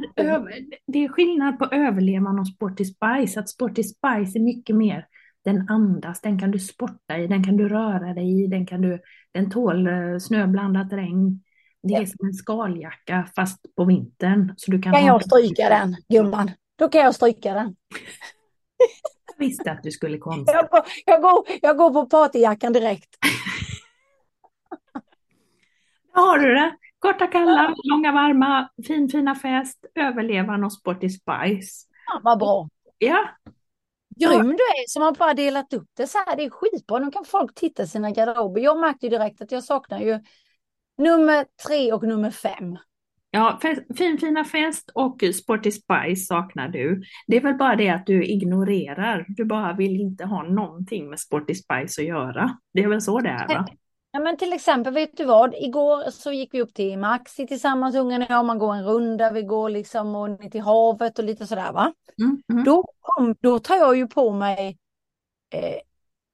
det 0.86 1.04
är 1.04 1.08
skillnad 1.08 1.58
på 1.58 1.64
överlevan 1.64 2.38
och 2.38 2.48
Sporty 2.48 2.84
Spice. 2.84 3.40
Att 3.40 3.48
Sporty 3.48 3.82
Spice 3.82 4.38
är 4.38 4.40
mycket 4.40 4.76
mer, 4.76 5.06
den 5.44 5.68
andas, 5.68 6.20
den 6.20 6.38
kan 6.38 6.50
du 6.50 6.58
sporta 6.58 7.18
i, 7.18 7.26
den 7.26 7.44
kan 7.44 7.56
du 7.56 7.68
röra 7.68 8.14
dig 8.14 8.44
i, 8.44 8.46
den, 8.46 8.66
kan 8.66 8.80
du, 8.80 9.00
den 9.32 9.50
tål 9.50 9.86
eh, 9.86 10.18
snöblandat 10.20 10.92
regn. 10.92 11.42
Det 11.82 11.94
är 11.94 12.06
som 12.06 12.26
en 12.26 12.32
skaljacka 12.34 13.28
fast 13.36 13.74
på 13.76 13.84
vintern. 13.84 14.54
Så 14.56 14.70
du 14.70 14.82
kan 14.82 14.92
Kan 14.92 15.02
ha 15.02 15.08
jag 15.08 15.24
stryka 15.24 15.68
den, 15.68 15.96
gumman? 16.08 16.50
Då 16.78 16.88
kan 16.88 17.00
jag 17.00 17.14
stryka 17.14 17.54
den. 17.54 17.76
Visste 19.40 19.70
att 19.72 19.82
du 19.82 19.90
skulle 19.90 20.18
komma. 20.18 20.44
Jag 20.46 20.70
går, 20.70 20.82
jag 21.06 21.22
går, 21.22 21.46
jag 21.62 21.76
går 21.76 21.90
på 21.90 22.06
partyjackan 22.06 22.72
direkt. 22.72 23.16
Där 26.14 26.22
har 26.22 26.38
du 26.38 26.54
det. 26.54 26.76
Korta 26.98 27.26
kalla, 27.26 27.74
långa 27.84 28.12
varma, 28.12 28.70
fin 28.86 29.08
fina 29.08 29.34
fest, 29.34 29.84
överlevan 29.94 30.64
och 30.64 30.72
Sporty 30.72 31.08
Spice. 31.08 31.86
Ja, 32.06 32.20
vad 32.22 32.38
bra. 32.38 32.68
Ja, 32.98 33.28
Grym 34.16 34.46
du 34.46 34.52
är 34.52 34.88
som 34.88 35.02
har 35.02 35.12
bara 35.12 35.34
delat 35.34 35.72
upp 35.72 35.88
det 35.96 36.06
så 36.06 36.18
här. 36.26 36.36
Det 36.36 36.44
är 36.44 36.50
skitbra. 36.50 36.98
Nu 36.98 37.10
kan 37.10 37.24
folk 37.24 37.54
titta 37.54 37.86
sina 37.86 38.10
garderober. 38.10 38.60
Jag 38.60 38.80
märkte 38.80 39.08
direkt 39.08 39.42
att 39.42 39.52
jag 39.52 39.64
saknar 39.64 40.00
ju 40.00 40.20
nummer 40.98 41.46
tre 41.66 41.92
och 41.92 42.02
nummer 42.02 42.30
fem. 42.30 42.78
Ja, 43.30 43.58
fe- 43.62 43.96
finfina 43.96 44.44
fest 44.44 44.90
och 44.94 45.24
Sporty 45.34 45.70
Spice 45.70 46.26
saknar 46.26 46.68
du. 46.68 47.02
Det 47.26 47.36
är 47.36 47.40
väl 47.40 47.54
bara 47.54 47.76
det 47.76 47.88
att 47.90 48.06
du 48.06 48.24
ignorerar. 48.24 49.24
Du 49.28 49.44
bara 49.44 49.72
vill 49.72 50.00
inte 50.00 50.24
ha 50.24 50.42
någonting 50.42 51.10
med 51.10 51.20
Sporty 51.20 51.54
Spice 51.54 52.02
att 52.02 52.08
göra. 52.08 52.58
Det 52.72 52.82
är 52.82 52.88
väl 52.88 53.02
så 53.02 53.20
det 53.20 53.28
är 53.28 53.48
va? 53.48 53.66
Ja, 54.12 54.20
men 54.20 54.36
till 54.36 54.52
exempel, 54.52 54.94
vet 54.94 55.16
du 55.16 55.24
vad? 55.24 55.54
Igår 55.54 56.10
så 56.10 56.32
gick 56.32 56.54
vi 56.54 56.62
upp 56.62 56.74
till 56.74 56.98
Maxi 56.98 57.46
tillsammans, 57.46 57.94
ungarna 57.96 58.24
och 58.24 58.30
jag. 58.30 58.44
Man 58.44 58.58
går 58.58 58.74
en 58.74 58.84
runda, 58.84 59.32
vi 59.32 59.42
går 59.42 59.70
liksom 59.70 60.14
och 60.14 60.30
ner 60.30 60.50
till 60.50 60.60
havet 60.60 61.18
och 61.18 61.24
lite 61.24 61.46
sådär 61.46 61.72
va. 61.72 61.92
Mm, 62.22 62.42
mm. 62.52 62.64
Då, 62.64 62.84
kom, 63.00 63.34
då 63.40 63.58
tar 63.58 63.76
jag 63.76 63.96
ju 63.96 64.06
på 64.06 64.32
mig 64.32 64.78
eh, 65.54 65.80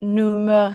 nummer 0.09 0.75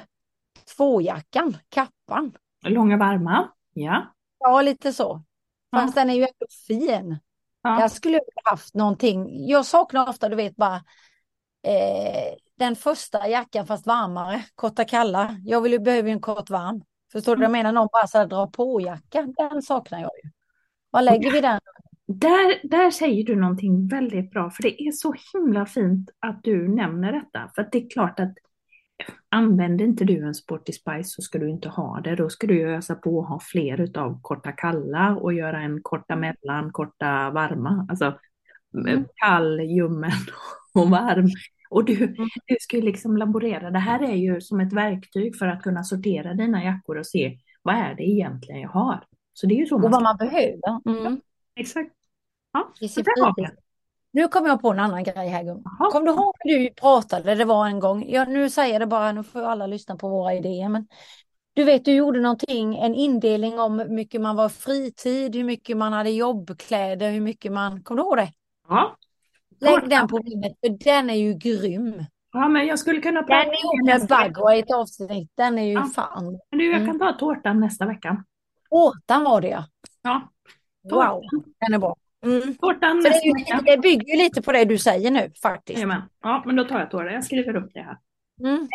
två-jackan, 0.77 1.57
kappan. 1.69 2.31
Långa 2.65 2.97
varma. 2.97 3.49
Ja. 3.73 4.13
Ja, 4.39 4.61
lite 4.61 4.93
så. 4.93 5.23
Ja. 5.71 5.79
Fast 5.79 5.95
den 5.95 6.09
är 6.09 6.13
ju 6.13 6.21
ändå 6.21 6.45
fin. 6.67 7.19
Ja. 7.61 7.81
Jag 7.81 7.91
skulle 7.91 8.17
ju 8.17 8.23
haft 8.43 8.75
någonting. 8.75 9.47
Jag 9.47 9.65
saknar 9.65 10.09
ofta, 10.09 10.29
du 10.29 10.35
vet, 10.35 10.55
bara 10.55 10.75
eh, 11.67 12.33
den 12.57 12.75
första 12.75 13.27
jackan 13.27 13.67
fast 13.67 13.87
varmare, 13.87 14.43
korta 14.55 14.85
kalla. 14.85 15.35
Jag 15.45 15.61
vill 15.61 15.71
ju, 15.71 15.79
behöver 15.79 16.09
ju 16.09 16.13
en 16.13 16.21
kort 16.21 16.49
varm. 16.49 16.83
Förstår 17.11 17.35
du 17.35 17.39
vad 17.39 17.45
jag 17.45 17.51
menar? 17.51 17.71
Någon 17.71 17.87
bara 17.91 18.07
så 18.07 18.17
här 18.17 18.25
drar 18.25 18.47
på 18.47 18.81
jacka. 18.81 19.27
Den 19.37 19.61
saknar 19.61 19.99
jag 19.99 20.11
ju. 20.23 20.29
Var 20.89 21.01
lägger 21.01 21.31
vi 21.31 21.41
den? 21.41 21.59
Där, 22.07 22.67
där 22.67 22.91
säger 22.91 23.25
du 23.25 23.35
någonting 23.35 23.87
väldigt 23.87 24.31
bra, 24.31 24.49
för 24.49 24.63
det 24.63 24.81
är 24.81 24.91
så 24.91 25.15
himla 25.33 25.65
fint 25.65 26.09
att 26.19 26.43
du 26.43 26.67
nämner 26.67 27.11
detta. 27.11 27.51
För 27.55 27.69
det 27.71 27.77
är 27.77 27.89
klart 27.89 28.19
att 28.19 28.33
använder 29.31 29.85
inte 29.85 30.05
du 30.05 30.25
en 30.27 30.35
Sporty 30.35 30.71
Spice 30.73 31.03
så 31.03 31.21
ska 31.21 31.39
du 31.39 31.49
inte 31.49 31.69
ha 31.69 32.01
det. 32.03 32.15
Då 32.15 32.29
ska 32.29 32.47
du 32.47 32.69
ösa 32.75 32.95
på 32.95 33.17
och 33.17 33.25
ha 33.27 33.39
fler 33.39 33.81
utav 33.81 34.21
korta 34.21 34.51
kalla 34.51 35.15
och 35.15 35.33
göra 35.33 35.61
en 35.61 35.81
korta 35.81 36.15
mellan, 36.15 36.71
korta 36.71 37.29
varma. 37.29 37.87
Alltså 37.89 38.17
Mm. 38.73 39.05
kall, 39.15 39.59
ljummen 39.59 40.11
och 40.73 40.89
varm. 40.89 41.27
Och 41.69 41.85
du, 41.85 42.07
du 42.47 42.55
ska 42.59 42.75
ju 42.77 42.81
liksom 42.83 43.17
laborera. 43.17 43.71
Det 43.71 43.79
här 43.79 44.03
är 44.03 44.15
ju 44.15 44.41
som 44.41 44.59
ett 44.59 44.73
verktyg 44.73 45.37
för 45.37 45.47
att 45.47 45.61
kunna 45.63 45.83
sortera 45.83 46.33
dina 46.33 46.63
jackor 46.63 46.97
och 46.97 47.05
se 47.07 47.37
vad 47.61 47.75
är 47.75 47.95
det 47.95 48.03
egentligen 48.03 48.61
jag 48.61 48.69
har. 48.69 49.03
Så 49.33 49.47
det 49.47 49.53
är 49.55 49.59
ju 49.59 49.65
så 49.65 49.75
Och 49.75 49.81
man 49.81 49.91
vad 49.91 49.99
ska. 50.01 50.03
man 50.03 50.17
behöver. 50.17 50.99
Mm. 51.05 51.21
Exakt. 51.55 51.91
Ja, 52.53 52.59
har 52.59 52.73
vi 52.81 52.87
fritid. 52.89 53.05
det. 53.35 53.51
Nu 54.11 54.27
kom 54.27 54.45
jag 54.45 54.61
på 54.61 54.71
en 54.71 54.79
annan 54.79 55.03
grej 55.03 55.27
här 55.27 55.43
Gun. 55.43 55.61
Jaha. 55.79 55.91
Kom 55.91 56.05
du 56.05 56.11
ihåg 56.11 56.35
när 56.45 56.59
du 56.59 56.69
pratade, 56.73 57.35
det 57.35 57.45
var 57.45 57.67
en 57.67 57.79
gång, 57.79 58.05
ja, 58.09 58.25
nu 58.25 58.49
säger 58.49 58.73
jag 58.73 58.81
det 58.81 58.85
bara, 58.87 59.11
nu 59.11 59.23
får 59.23 59.41
alla 59.41 59.67
lyssna 59.67 59.95
på 59.95 60.09
våra 60.09 60.33
idéer, 60.33 60.69
men 60.69 60.87
du 61.53 61.63
vet 61.63 61.85
du 61.85 61.91
gjorde 61.93 62.19
någonting, 62.19 62.77
en 62.77 62.95
indelning 62.95 63.59
om 63.59 63.79
hur 63.79 63.89
mycket 63.89 64.21
man 64.21 64.35
var 64.35 64.49
fritid, 64.49 65.35
hur 65.35 65.43
mycket 65.43 65.77
man 65.77 65.93
hade 65.93 66.09
jobbkläder, 66.09 67.11
hur 67.11 67.21
mycket 67.21 67.51
man, 67.51 67.83
kommer 67.83 68.01
du 68.01 68.07
ihåg 68.07 68.17
det? 68.17 68.31
Ja. 68.69 68.95
Lägg 69.59 69.89
den 69.89 70.07
på 70.07 70.19
minnet, 70.23 70.53
för 70.59 70.69
den 70.83 71.09
är 71.09 71.13
ju 71.15 71.33
grym. 71.33 72.05
ja, 72.33 72.47
men 72.47 72.67
jag 72.67 72.79
skulle 72.79 73.01
kunna 73.01 73.19
Den 73.21 73.27
prata 73.27 73.41
är 73.43 73.47
om 73.47 73.53
ihop 73.53 73.87
det 73.87 73.99
med. 73.99 74.07
Baggo 74.07 74.51
i 74.51 74.59
ett 74.59 74.71
avsnitt, 74.73 75.31
den 75.35 75.57
är 75.59 75.63
ju 75.63 75.71
Ja. 75.73 75.83
fan. 75.95 76.39
Men 76.49 76.59
du, 76.59 76.65
jag 76.71 76.81
Mm. 76.81 76.87
kan 76.87 76.99
ta 76.99 77.17
tårtan 77.19 77.59
nästa 77.59 77.85
vecka. 77.85 78.23
Åtan 78.69 79.23
var 79.23 79.41
det 79.41 79.47
ja. 79.47 79.63
Ja, 80.01 80.21
Wow, 80.83 80.91
tårtan, 81.21 81.53
den 81.59 81.73
är 81.73 81.79
bra. 81.79 81.95
Mm. 82.25 82.55
tårtan 82.55 83.03
det, 83.03 83.21
ju, 83.23 83.33
det 83.65 83.77
bygger 83.77 84.17
lite 84.17 84.41
på 84.41 84.51
det 84.51 84.65
du 84.65 84.77
säger 84.77 85.11
nu 85.11 85.31
faktiskt. 85.41 85.77
Jajamän. 85.77 86.01
Ja, 86.21 86.43
men 86.45 86.55
då 86.55 86.63
tar 86.63 86.79
jag 86.79 86.91
tårtan. 86.91 87.13
Jag 87.13 87.23
skriver 87.23 87.55
upp 87.55 87.71
det 87.73 87.81
här. 87.81 87.97
Mm. 88.39 88.67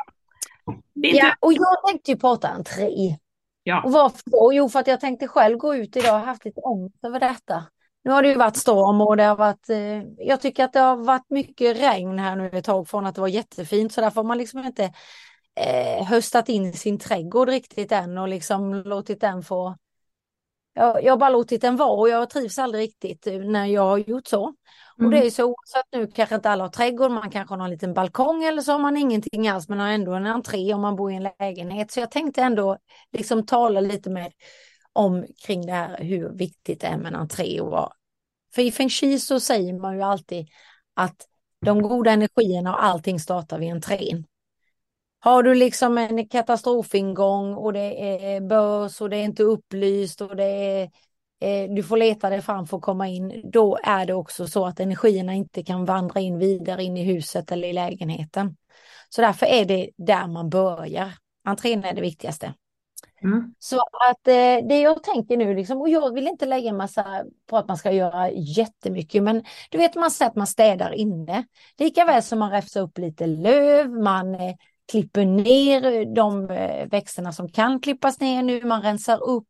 Ja, 0.94 1.34
och 1.40 1.52
jag 1.52 1.88
tänkte 1.88 2.10
ju 2.10 2.16
prata 2.16 2.48
entré. 2.48 3.16
Ja. 3.62 3.82
Och 3.84 3.92
varför 3.92 4.22
då? 4.30 4.50
Jo, 4.52 4.68
för 4.68 4.80
att 4.80 4.86
jag 4.86 5.00
tänkte 5.00 5.28
själv 5.28 5.58
gå 5.58 5.74
ut 5.74 5.96
idag 5.96 6.14
och 6.14 6.26
haft 6.26 6.44
lite 6.44 6.60
ångest 6.60 7.04
över 7.04 7.20
detta. 7.20 7.64
Nu 8.04 8.10
har 8.10 8.22
det 8.22 8.28
ju 8.28 8.34
varit 8.34 8.56
storm 8.56 9.00
och 9.00 9.16
det 9.16 9.22
har 9.22 9.36
varit, 9.36 9.70
eh, 9.70 10.02
jag 10.18 10.40
tycker 10.40 10.64
att 10.64 10.72
det 10.72 10.80
har 10.80 10.96
varit 10.96 11.30
mycket 11.30 11.80
regn 11.80 12.18
här 12.18 12.36
nu 12.36 12.48
ett 12.52 12.64
tag 12.64 12.88
från 12.88 13.06
att 13.06 13.14
det 13.14 13.20
var 13.20 13.28
jättefint 13.28 13.92
så 13.92 14.00
därför 14.00 14.16
har 14.16 14.28
man 14.28 14.38
liksom 14.38 14.64
inte 14.64 14.84
eh, 15.60 16.04
höstat 16.06 16.48
in 16.48 16.72
sin 16.72 16.98
trädgård 16.98 17.48
riktigt 17.48 17.92
än 17.92 18.18
och 18.18 18.28
liksom 18.28 18.74
låtit 18.74 19.20
den 19.20 19.42
få 19.42 19.76
jag, 20.76 21.04
jag 21.04 21.12
har 21.12 21.16
bara 21.16 21.30
låtit 21.30 21.60
den 21.60 21.76
vara 21.76 21.90
och 21.90 22.08
jag 22.08 22.30
trivs 22.30 22.58
aldrig 22.58 22.82
riktigt 22.82 23.26
när 23.44 23.66
jag 23.66 23.82
har 23.82 23.98
gjort 23.98 24.26
så. 24.26 24.54
Och 24.98 25.10
det 25.10 25.26
är 25.26 25.30
så 25.30 25.54
så 25.64 25.78
att 25.78 25.86
nu 25.92 26.06
kanske 26.06 26.34
inte 26.34 26.50
alla 26.50 26.64
har 26.64 26.68
trädgård, 26.68 27.10
man 27.10 27.30
kanske 27.30 27.54
har 27.54 27.64
en 27.64 27.70
liten 27.70 27.94
balkong 27.94 28.44
eller 28.44 28.62
så 28.62 28.72
har 28.72 28.78
man 28.78 28.96
ingenting 28.96 29.48
alls 29.48 29.68
men 29.68 29.80
har 29.80 29.88
ändå 29.88 30.12
en 30.12 30.26
entré 30.26 30.74
om 30.74 30.80
man 30.80 30.96
bor 30.96 31.12
i 31.12 31.14
en 31.14 31.28
lägenhet. 31.38 31.90
Så 31.90 32.00
jag 32.00 32.10
tänkte 32.10 32.42
ändå 32.42 32.78
liksom 33.12 33.46
tala 33.46 33.80
lite 33.80 34.10
med 34.10 34.32
om 34.92 35.26
kring 35.46 35.66
det 35.66 35.72
här 35.72 35.98
hur 35.98 36.28
viktigt 36.28 36.80
det 36.80 36.86
är 36.86 36.96
med 36.96 37.06
en 37.06 37.14
entré 37.14 37.60
och 37.60 37.70
vad. 37.70 37.92
För 38.54 38.62
i 38.62 38.72
feng 38.72 38.90
shui 38.90 39.18
så 39.18 39.40
säger 39.40 39.72
man 39.72 39.96
ju 39.96 40.02
alltid 40.02 40.46
att 40.94 41.16
de 41.66 41.82
goda 41.82 42.10
energierna 42.10 42.74
och 42.74 42.84
allting 42.84 43.20
startar 43.20 43.58
vid 43.58 43.72
entrén. 43.72 44.24
Har 45.26 45.42
du 45.42 45.54
liksom 45.54 45.98
en 45.98 46.28
katastrofingång 46.28 47.54
och 47.54 47.72
det 47.72 48.14
är 48.14 48.40
börs 48.40 49.00
och 49.00 49.10
det 49.10 49.16
är 49.16 49.24
inte 49.24 49.42
upplyst 49.42 50.20
och 50.20 50.36
det 50.36 50.44
är 50.44 50.82
eh, 51.40 51.74
du 51.74 51.82
får 51.82 51.96
leta 51.96 52.30
dig 52.30 52.42
fram 52.42 52.66
för 52.66 52.76
att 52.76 52.82
komma 52.82 53.08
in, 53.08 53.50
då 53.52 53.78
är 53.82 54.06
det 54.06 54.14
också 54.14 54.46
så 54.46 54.66
att 54.66 54.80
energierna 54.80 55.34
inte 55.34 55.64
kan 55.64 55.84
vandra 55.84 56.20
in 56.20 56.38
vidare 56.38 56.82
in 56.82 56.96
i 56.96 57.04
huset 57.04 57.52
eller 57.52 57.68
i 57.68 57.72
lägenheten. 57.72 58.56
Så 59.08 59.20
därför 59.20 59.46
är 59.46 59.64
det 59.64 59.90
där 59.96 60.26
man 60.26 60.50
börjar. 60.50 61.12
Entrén 61.44 61.84
är 61.84 61.94
det 61.94 62.00
viktigaste. 62.00 62.54
Mm. 63.22 63.54
Så 63.58 63.76
att 64.10 64.28
eh, 64.28 64.68
det 64.68 64.80
jag 64.80 65.02
tänker 65.02 65.36
nu, 65.36 65.54
liksom, 65.54 65.80
och 65.80 65.88
jag 65.88 66.14
vill 66.14 66.28
inte 66.28 66.46
lägga 66.46 66.70
en 66.70 66.76
massa 66.76 67.24
på 67.46 67.56
att 67.56 67.68
man 67.68 67.76
ska 67.76 67.92
göra 67.92 68.30
jättemycket, 68.30 69.22
men 69.22 69.44
du 69.70 69.78
vet 69.78 69.94
man 69.94 70.10
säger 70.10 70.30
att 70.30 70.36
man 70.36 70.46
städar 70.46 70.92
inne. 70.92 71.46
Lika 71.78 72.04
väl 72.04 72.22
som 72.22 72.38
man 72.38 72.50
räfsar 72.50 72.80
upp 72.80 72.98
lite 72.98 73.26
löv, 73.26 73.90
man 73.90 74.34
eh, 74.34 74.54
klipper 74.92 75.24
ner 75.24 76.14
de 76.14 76.50
eh, 76.50 76.88
växterna 76.88 77.32
som 77.32 77.48
kan 77.48 77.80
klippas 77.80 78.20
ner 78.20 78.42
nu, 78.42 78.64
man 78.64 78.82
rensar 78.82 79.22
upp. 79.22 79.48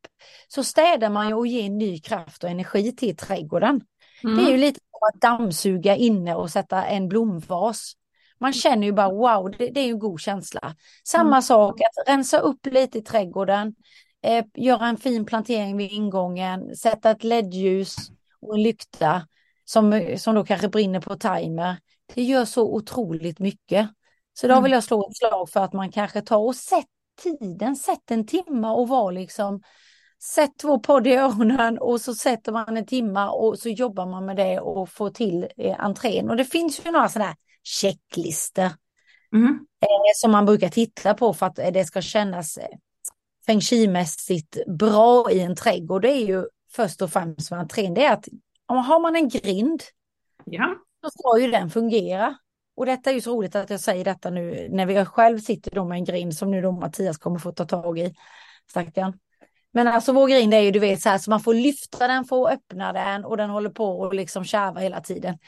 Så 0.49 0.65
städar 0.65 1.11
man 1.11 1.33
och 1.33 1.47
ger 1.47 1.71
ny 1.71 2.01
kraft 2.01 2.45
och 2.45 2.51
energi 2.51 2.97
till 2.97 3.17
trädgården. 3.17 3.81
Mm. 4.25 4.37
Det 4.37 4.43
är 4.43 4.51
ju 4.51 4.57
lite 4.59 4.81
som 4.81 5.09
att 5.09 5.21
dammsuga 5.21 5.97
inne 5.97 6.35
och 6.35 6.51
sätta 6.51 6.85
en 6.85 7.09
blomvas. 7.09 7.93
Man 8.41 8.53
känner 8.53 8.87
ju 8.87 8.93
bara 8.93 9.09
wow, 9.09 9.51
det, 9.59 9.71
det 9.71 9.81
är 9.81 9.85
ju 9.85 9.91
en 9.91 9.99
god 9.99 10.21
känsla. 10.21 10.75
Samma 11.05 11.37
Mm. 11.37 11.43
sak, 11.43 11.81
att 11.81 12.09
rensa 12.09 12.39
upp 12.39 12.67
lite 12.67 12.99
i 12.99 13.03
trädgården, 13.03 13.75
eh, 14.23 14.45
göra 14.55 14.87
en 14.87 14.97
fin 14.97 15.25
plantering 15.27 15.77
vid 15.77 15.93
ingången, 15.93 16.77
sätta 16.77 17.11
ett 17.11 17.25
ledljus 17.25 17.97
och 18.41 18.55
en 18.55 18.63
lykta 18.63 19.27
som, 19.65 20.15
som 20.19 20.35
då 20.35 20.45
kanske 20.45 20.69
brinner 20.69 21.01
på 21.01 21.17
timer. 21.17 21.77
Det 22.15 22.23
gör 22.23 22.45
så 22.45 22.75
otroligt 22.75 23.39
mycket. 23.39 23.91
Så 24.41 24.47
då 24.47 24.53
Mm. 24.53 24.63
vill 24.63 24.73
jag 24.73 24.85
slå 24.85 25.09
ett 25.11 25.17
slag 25.17 25.51
för 25.51 25.61
att 25.61 25.73
man 25.73 25.93
kanske 25.93 26.23
tar 26.23 26.39
och 26.39 26.57
sätt 26.57 26.87
tiden, 27.23 27.77
sätt 27.77 28.11
en 28.11 28.27
timme 28.27 28.69
och 28.69 28.89
var 28.89 29.13
liksom 29.13 29.63
Sätt 30.23 30.51
två 30.63 30.79
podd 30.81 31.07
i 31.07 31.15
öronen 31.15 31.79
och 31.79 32.01
så 32.01 32.15
sätter 32.15 32.53
man 32.53 32.77
en 32.77 32.87
timma 32.87 33.31
och 33.31 33.59
så 33.59 33.69
jobbar 33.69 34.07
man 34.07 34.25
med 34.27 34.37
det 34.37 34.61
och 34.61 34.89
får 34.89 35.11
till 35.11 35.47
eh, 35.57 35.81
entrén. 35.81 36.31
Och 36.31 36.37
det 36.37 36.45
finns 36.45 36.87
ju 36.87 36.91
några 36.91 37.09
sådana 37.09 37.29
här 37.29 37.37
checklistor 37.63 38.71
Mm. 39.35 39.47
eh, 39.81 39.89
som 40.15 40.31
man 40.31 40.47
brukar 40.47 40.69
titta 40.69 41.15
på 41.15 41.35
för 41.35 41.47
att 41.47 41.59
eh, 41.59 41.73
det 41.73 41.85
ska 41.85 42.01
kännas 42.03 42.57
eh, 42.57 42.69
feng 43.47 43.61
shui-mässigt 43.61 44.59
bra 44.79 45.31
i 45.31 45.41
en 45.41 45.57
trädgård. 45.57 46.03
Det 46.03 46.11
är 46.13 46.27
ju 46.27 46.45
först 46.73 47.03
och 47.03 47.13
främst 47.13 47.51
med 47.51 47.61
entrén, 47.61 47.95
det 47.95 48.05
är 48.05 48.13
att 48.13 48.29
om 48.67 48.77
har 48.77 49.01
man 49.01 49.17
en 49.17 49.29
grind 49.29 49.83
Ja. 50.45 50.75
så 51.05 51.11
ska 51.11 51.39
ju 51.41 51.51
den 51.51 51.71
fungera. 51.71 52.37
Och 52.77 52.87
detta 52.87 53.11
är 53.11 53.15
ju 53.15 53.21
så 53.21 53.33
roligt 53.37 53.57
att 53.57 53.71
jag 53.71 53.81
säger 53.81 54.05
detta 54.05 54.31
nu 54.31 54.69
när 54.71 54.87
vi 54.87 55.05
själv 55.05 55.39
sitter 55.39 55.71
då 55.71 55.85
med 55.85 55.97
en 55.97 56.05
grind 56.05 56.35
som 56.35 56.51
nu 56.51 56.63
då 56.63 56.73
Mattias 56.73 57.19
kommer 57.19 57.39
få 57.39 57.53
ta 57.53 57.65
tag 57.65 57.99
i. 57.99 58.15
Stackarn. 58.71 59.19
Men 59.73 59.89
alltså 59.89 60.13
vår 60.13 60.29
grind 60.29 60.55
är 60.55 60.61
ju 60.61 60.71
du 60.71 60.79
vet 60.79 61.01
så 61.01 61.09
här 61.09 61.19
så 61.19 61.31
man 61.31 61.41
får 61.41 61.55
lyfta 61.55 62.09
den 62.09 62.25
för 62.25 62.49
att 62.49 62.55
öppna 62.55 62.93
den 62.93 63.25
och 63.25 63.37
den 63.37 63.51
håller 63.51 63.71
på 63.71 63.85
och 63.85 64.15
liksom 64.15 64.45
kärva 64.45 64.81
hela 64.81 65.01
tiden. 65.01 65.39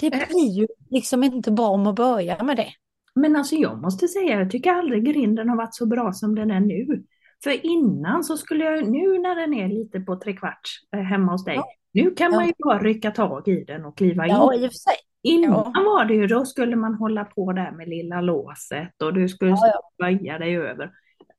Det 0.00 0.10
blir 0.10 0.60
ju 0.60 0.66
liksom 0.90 1.24
inte 1.24 1.52
bra 1.52 1.68
om 1.68 1.86
att 1.86 1.94
börja 1.94 2.42
med 2.42 2.56
det. 2.56 2.68
Men 3.14 3.36
alltså 3.36 3.54
jag 3.54 3.82
måste 3.82 4.08
säga, 4.08 4.38
jag 4.38 4.50
tycker 4.50 4.70
aldrig 4.70 5.04
grinden 5.04 5.48
har 5.48 5.56
varit 5.56 5.74
så 5.74 5.86
bra 5.86 6.12
som 6.12 6.34
den 6.34 6.50
är 6.50 6.60
nu. 6.60 7.04
För 7.44 7.66
innan 7.66 8.24
så 8.24 8.36
skulle 8.36 8.64
jag, 8.64 8.88
nu 8.88 9.18
när 9.18 9.34
den 9.40 9.54
är 9.54 9.68
lite 9.68 10.00
på 10.00 10.16
trekvarts 10.16 10.70
eh, 10.96 11.02
hemma 11.02 11.32
hos 11.32 11.44
dig, 11.44 11.54
Ja. 11.54 11.66
nu 11.92 12.10
kan 12.10 12.30
man 12.30 12.46
ju 12.46 12.52
bara 12.64 12.78
rycka 12.78 13.10
tag 13.10 13.48
i 13.48 13.64
den 13.64 13.84
och 13.84 13.96
kliva 13.96 14.26
in. 14.26 14.30
Ja, 14.30 14.54
i 14.54 14.58
och 14.58 14.70
för 14.70 14.90
sig. 14.90 14.96
Innan 15.24 15.50
ja. 15.74 15.82
var 15.84 16.04
det 16.04 16.14
ju, 16.14 16.26
då 16.26 16.44
skulle 16.44 16.76
man 16.76 16.94
hålla 16.94 17.24
på 17.24 17.52
där 17.52 17.70
med 17.70 17.88
lilla 17.88 18.20
låset 18.20 19.02
och 19.02 19.14
du 19.14 19.28
skulle 19.28 19.50
Ja, 19.50 19.56
ja. 19.66 19.90
böja 19.98 20.38
dig 20.38 20.56
över. 20.56 20.90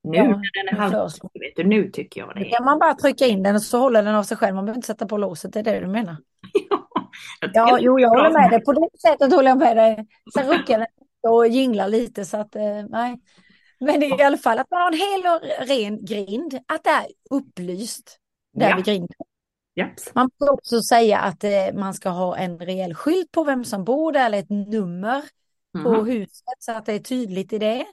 Nu 0.04 0.17
Ja, 0.17 0.24
när 0.24 0.30
den 0.32 0.67
är 0.67 0.71
jag 0.71 0.78
halv, 0.78 0.91
föreslår. 0.91 1.30
vet 1.34 1.56
du, 1.56 1.63
nu 1.63 1.89
tycker 1.91 2.21
jag 2.21 2.32
det 2.36 2.41
är... 2.41 2.52
kan 2.56 2.65
man 2.65 2.80
bara 2.80 2.93
trycka 2.93 3.26
in 3.26 3.43
den 3.43 3.56
och 3.56 3.62
så 3.62 3.80
håller 3.80 4.04
den 4.04 4.15
av 4.15 4.24
sig 4.24 4.38
själv. 4.38 4.56
Man 4.56 4.65
behöver 4.65 4.78
inte 4.78 4.88
sätta 4.88 5.06
på 5.06 5.17
låset, 5.17 5.54
det 5.54 5.60
är 5.60 5.63
det 5.63 5.80
du 5.80 5.88
menar. 5.88 6.17
Ja, 7.54 7.78
är 7.78 7.82
jo, 7.84 8.00
jag 8.00 8.10
håller 8.10 8.32
med 8.32 8.50
dig. 8.52 8.63
På 8.63 8.74
det 8.74 8.89
sättet 9.02 9.34
håller 9.34 9.50
jag 9.50 9.58
med 9.58 9.78
dig. 9.78 10.08
Sen 10.34 10.48
ruckar 10.52 10.78
den 10.78 10.88
och 11.32 11.48
jinglar 11.48 11.88
lite 11.88 12.26
så 12.26 12.38
att, 12.38 12.56
eh, 12.56 12.62
nej. 12.89 13.19
Men 13.80 14.00
det 14.00 14.06
är 14.06 14.19
i 14.19 14.24
alla 14.24 14.38
fall 14.38 14.60
att 14.60 14.71
man 14.71 14.82
har 14.82 14.88
en 14.91 14.98
hel 14.98 15.21
och 15.34 15.67
ren 15.67 16.06
grind, 16.06 16.60
att 16.67 16.84
det 16.84 16.89
är 16.89 17.06
upplyst 17.30 18.17
där 18.54 18.69
Ja. 18.69 18.76
vid 18.76 18.86
grinden. 18.86 19.15
Japs. 19.76 20.12
Man 20.16 20.30
får 20.40 20.52
också 20.52 20.82
säga 20.82 21.20
att 21.20 21.44
eh, 21.44 21.74
man 21.74 21.94
ska 21.94 22.10
ha 22.10 22.38
en 22.38 22.60
rejäl 22.60 22.94
skylt 22.94 23.32
på 23.32 23.44
vem 23.44 23.66
som 23.66 23.84
bor 23.84 24.12
där 24.12 24.26
eller 24.26 24.40
ett 24.40 24.50
nummer 24.50 25.22
på 25.84 25.90
Mhm. 25.92 26.06
huset 26.06 26.56
så 26.60 26.72
att 26.72 26.86
det 26.86 26.94
är 26.94 27.00
tydligt 27.00 27.54
i 27.54 27.58
det. 27.58 27.86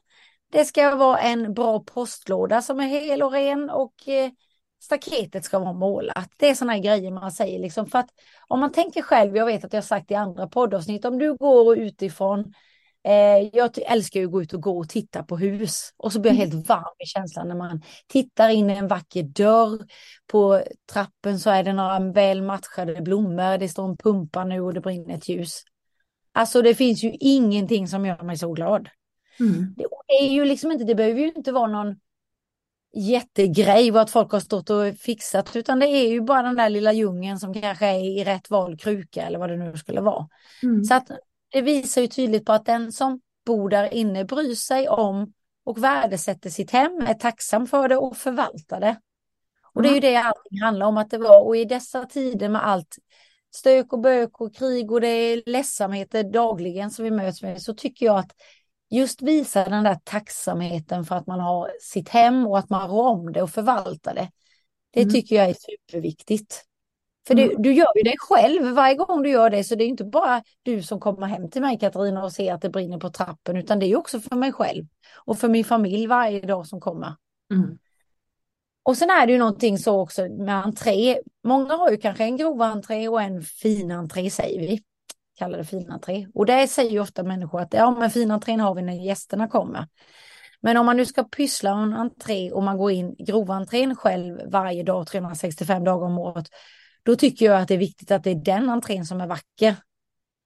Det 0.53 0.65
ska 0.65 0.97
vara 0.97 1.19
en 1.19 1.55
bra 1.55 1.81
postlåda 1.81 2.63
som 2.63 2.81
är 2.81 2.87
hel 2.87 3.23
och 3.23 3.33
ren 3.33 3.71
och 3.71 4.09
eh, 4.09 4.31
staketet 4.83 5.45
ska 5.45 5.59
vara 5.59 5.73
målat. 5.73 6.31
Det 6.37 6.49
är 6.51 6.55
sådana 6.55 6.79
grejer 6.79 7.11
man 7.11 7.33
säger 7.33 7.59
liksom 7.59 7.87
för 7.87 7.99
att 7.99 8.11
om 8.49 8.61
man 8.61 8.73
tänker 8.73 9.03
själv, 9.03 9.37
jag 9.37 9.47
vet 9.47 9.65
att 9.65 9.73
jag 9.73 9.81
har 9.81 9.87
sagt 9.87 10.11
i 10.11 10.15
andra 10.15 10.47
poddavsnitt, 10.49 11.05
om 11.05 11.19
du 11.19 11.37
går 11.37 11.79
utifrån 11.79 12.55
Eh, 13.05 13.49
jag 13.53 13.71
älskar 13.87 14.21
ju 14.21 14.27
att 14.27 14.33
gå 14.33 14.43
ut 14.43 14.55
och 14.55 14.63
gå 14.63 14.79
och 14.79 14.89
titta 14.89 15.23
på 15.23 15.37
hus 15.37 15.95
och 15.97 16.13
så 16.13 16.21
blir 16.21 16.31
jag 16.31 16.39
helt 16.39 16.69
varm 16.69 16.95
i 16.99 17.07
känslan 17.07 17.49
när 17.49 17.55
man 17.55 17.83
tittar 18.07 18.49
in 18.49 18.71
i 18.71 18.73
en 18.73 18.89
vacker 18.89 19.23
dörr. 19.23 19.79
På 20.27 20.63
trappen 20.93 21.41
så 21.41 21.51
är 21.51 21.65
det 21.65 21.73
några 21.73 22.01
väl 22.01 22.43
matchade 22.43 23.03
blommor, 23.03 23.59
det 23.59 23.69
står 23.69 23.89
en 23.89 23.97
pumpa 23.97 24.45
nu 24.45 24.61
och 24.61 24.75
det 24.75 24.81
brinner 24.81 25.15
ett 25.15 25.29
ljus. 25.29 25.63
Alltså 26.33 26.63
det 26.63 26.75
finns 26.75 27.05
ju 27.05 27.17
ingenting 27.21 27.89
som 27.89 28.07
gör 28.07 28.23
mig 28.23 28.39
så 28.39 28.53
glad. 28.53 28.89
Mm. 29.41 29.75
Det 29.77 29.85
är 30.21 30.29
ju 30.29 30.45
liksom 30.45 30.73
inte, 30.73 30.85
det 30.85 30.95
behöver 30.95 31.21
ju 31.21 31.33
inte 31.37 31.53
vara 31.53 31.67
någon 31.67 31.97
jättegrej 32.95 33.91
vad 33.91 34.11
folk 34.11 34.33
har 34.33 34.41
stått 34.41 34.71
och 34.71 34.95
fixat 34.99 35.57
utan 35.57 35.79
det 35.79 35.87
är 35.87 36.09
ju 36.09 36.21
bara 36.21 36.43
den 36.43 36.57
där 36.57 36.69
lilla 36.69 36.93
djungeln 36.93 37.39
som 37.39 37.55
kanske 37.55 37.87
är 37.87 38.19
i 38.19 38.25
rätt 38.25 38.51
vald 38.51 38.81
kruka 38.81 39.23
eller 39.23 39.39
vad 39.39 39.51
det 39.51 39.57
nu 39.57 39.77
skulle 39.77 40.01
vara. 40.01 40.29
Mm. 40.63 40.85
Så 40.85 40.95
att 40.95 41.09
det 41.53 41.63
visar 41.63 42.01
ju 42.01 42.07
tydligt 42.07 42.45
på 42.45 42.53
att 42.53 42.65
den 42.67 42.93
som 42.93 43.21
bor 43.47 43.69
där 43.69 43.95
inne 43.95 44.25
bryr 44.25 44.55
sig 44.55 44.89
om 44.89 45.33
och 45.65 45.85
värdesätter 45.85 46.51
sitt 46.51 46.71
hem, 46.71 47.01
är 47.01 47.15
tacksam 47.15 47.67
för 47.67 47.89
det 47.89 47.97
och 47.97 48.17
förvaltar 48.17 48.81
det. 48.81 49.01
Och 49.75 49.83
det 49.83 49.89
är 49.89 49.95
ju 49.95 50.01
det 50.01 50.17
allting 50.17 50.63
handlar 50.63 50.87
om 50.87 50.97
att 50.97 51.11
det 51.11 51.19
var 51.19 51.43
och 51.47 51.57
i 51.57 51.65
dessa 51.65 52.07
tider 52.07 52.49
med 52.49 52.67
allt 52.67 52.97
stök 53.55 53.93
och 53.93 54.01
bök 54.01 54.41
och 54.41 54.55
krig 54.55 54.93
och 54.93 55.01
det 55.01 55.09
är 55.09 55.43
ledsamheter 55.47 56.25
dagligen 56.25 56.91
som 56.91 57.05
vi 57.05 57.11
möts 57.11 57.43
med 57.43 57.63
så 57.63 57.75
tycker 57.75 58.07
jag 58.07 58.19
att 58.19 58.33
just 58.91 59.23
visa 59.23 59.65
den 59.65 59.85
där 59.85 59.99
tacksamheten 60.05 61.05
för 61.05 61.15
att 61.17 61.27
man 61.27 61.41
har 61.41 61.71
sitt 61.81 62.09
hem 62.09 62.47
och 62.47 62.59
att 62.59 62.71
man 62.71 62.91
rår 62.91 63.09
om 63.09 63.33
det 63.33 63.43
och 63.43 63.51
förvaltar 63.51 64.15
det. 64.15 64.31
Det 64.91 65.01
Mm. 65.01 65.13
tycker 65.13 65.37
jag 65.37 65.51
är 65.51 65.55
superviktigt. 65.55 66.65
För 67.27 67.35
du, 67.35 67.55
du 67.59 67.73
gör 67.73 67.97
ju 67.97 68.03
det 68.03 68.17
själv 68.19 68.75
varje 68.75 68.95
gång 68.95 69.23
du 69.23 69.31
gör 69.31 69.51
det, 69.51 69.65
så 69.65 69.75
det 69.75 69.85
är 69.85 69.89
inte 69.89 70.05
bara 70.05 70.43
du 70.63 70.83
som 70.83 71.01
kommer 71.01 71.27
hem 71.27 71.51
till 71.51 71.63
mig 71.63 71.79
Katarina 71.79 72.25
och 72.25 72.33
ser 72.33 72.55
att 72.55 72.63
det 72.63 72.71
brinner 72.71 72.99
på 72.99 73.11
trappen, 73.11 73.57
utan 73.57 73.79
det 73.79 73.87
är 73.87 73.97
också 73.97 74.21
för 74.21 74.37
mig 74.37 74.53
själv 74.53 74.85
och 75.25 75.39
för 75.39 75.49
min 75.49 75.65
familj 75.65 76.07
varje 76.07 76.41
dag 76.41 76.67
som 76.67 76.81
kommer. 76.81 77.15
Mm. 77.53 77.79
Och 78.83 78.97
sen 78.97 79.11
är 79.11 79.27
det 79.27 79.33
ju 79.33 79.39
någonting 79.39 79.79
så 79.79 80.01
också 80.01 80.29
med 80.29 80.55
entré. 80.55 81.19
Många 81.45 81.77
har 81.77 81.91
ju 81.91 81.97
kanske 81.97 82.25
en 82.25 82.37
grov 82.37 82.63
entré 82.63 83.09
och 83.09 83.23
en 83.23 83.43
fin 83.43 83.91
entré 83.91 84.31
säger 84.31 84.61
vi. 84.61 84.83
Kallar 85.39 85.59
det 85.59 85.65
fin 85.65 85.91
entré. 85.91 86.27
Och 86.35 86.47
det 86.47 86.69
säger 86.69 86.91
ju 86.91 87.01
ofta 87.01 87.23
människor 87.23 87.61
att 87.61 87.75
ja 87.75 87.91
men 87.91 88.11
fin 88.11 88.31
entrén 88.31 88.61
har 88.61 88.75
vi 88.75 88.83
när 88.83 88.93
gästerna 88.93 89.49
kommer. 89.49 89.87
Men 90.61 90.77
om 90.77 90.87
man 90.87 90.97
nu 90.97 91.07
ska 91.07 91.25
pyssla 91.25 91.71
en 91.71 91.95
entré 91.95 92.51
och 92.51 92.63
man 92.63 92.79
går 92.79 92.91
in 92.91 93.17
grovantrén 93.19 93.97
själv 93.97 94.41
varje 94.47 94.83
dag 94.83 95.07
365 95.07 95.85
dagar 95.85 96.07
om 96.07 96.19
året. 96.19 96.47
Då 97.03 97.17
tycker 97.17 97.47
jag 97.47 97.61
att 97.61 97.69
det 97.69 97.75
är 97.75 97.79
viktigt 97.79 98.11
att 98.11 98.25
det 98.25 98.31
är 98.31 98.35
den 98.35 98.71
entrén 98.71 99.07
som 99.07 99.21
är 99.21 99.27
vacker. 99.27 99.77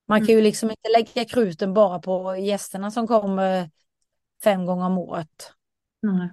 Man 0.07 0.25
kan 0.25 0.35
ju 0.35 0.41
liksom 0.41 0.69
inte 0.69 0.89
lägga 0.97 1.25
kruten 1.25 1.73
bara 1.73 1.99
på 1.99 2.35
gästerna 2.35 2.91
som 2.91 3.07
kommer 3.07 3.69
fem 4.43 4.65
gånger 4.65 4.85
om 4.85 4.97
året. 4.97 5.51
Nej. 6.01 6.29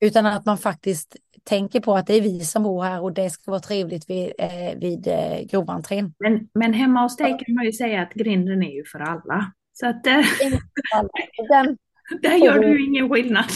Utan 0.00 0.26
att 0.26 0.44
man 0.44 0.58
faktiskt 0.58 1.16
tänker 1.44 1.80
på 1.80 1.94
att 1.94 2.06
det 2.06 2.14
är 2.14 2.20
vi 2.20 2.40
som 2.40 2.62
bor 2.62 2.82
här 2.82 3.02
och 3.02 3.12
det 3.12 3.30
ska 3.30 3.50
vara 3.50 3.60
trevligt 3.60 4.10
vid, 4.10 4.32
eh, 4.38 4.78
vid 4.78 5.08
eh, 5.08 5.40
grovantrén. 5.50 6.14
Men, 6.18 6.48
men 6.54 6.72
hemma 6.72 7.02
hos 7.02 7.16
dig 7.16 7.38
kan 7.38 7.54
man 7.54 7.64
ju 7.64 7.72
säga 7.72 8.02
att 8.02 8.12
grinden 8.14 8.62
är 8.62 8.70
ju 8.70 8.84
för 8.84 8.98
alla. 8.98 9.52
Så 9.72 9.86
att 9.86 10.06
eh, 10.06 10.20
Den, 11.48 11.78
där 12.22 12.34
gör 12.36 12.58
du 12.58 12.86
ingen 12.88 13.08
skillnad. 13.08 13.46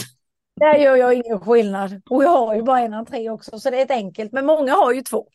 där 0.55 0.75
gör 0.75 0.95
jag 0.95 1.13
ingen 1.13 1.39
skillnad. 1.39 2.01
Och 2.09 2.23
jag 2.23 2.29
har 2.29 2.55
ju 2.55 2.61
bara 2.61 2.79
en 2.79 2.93
entré 2.93 3.29
också 3.29 3.59
så 3.59 3.69
det 3.69 3.77
är 3.77 3.85
ett 3.85 3.91
enkelt. 3.91 4.31
Men 4.31 4.45
många 4.45 4.71
har 4.73 4.93
ju 4.93 5.01
två. 5.01 5.27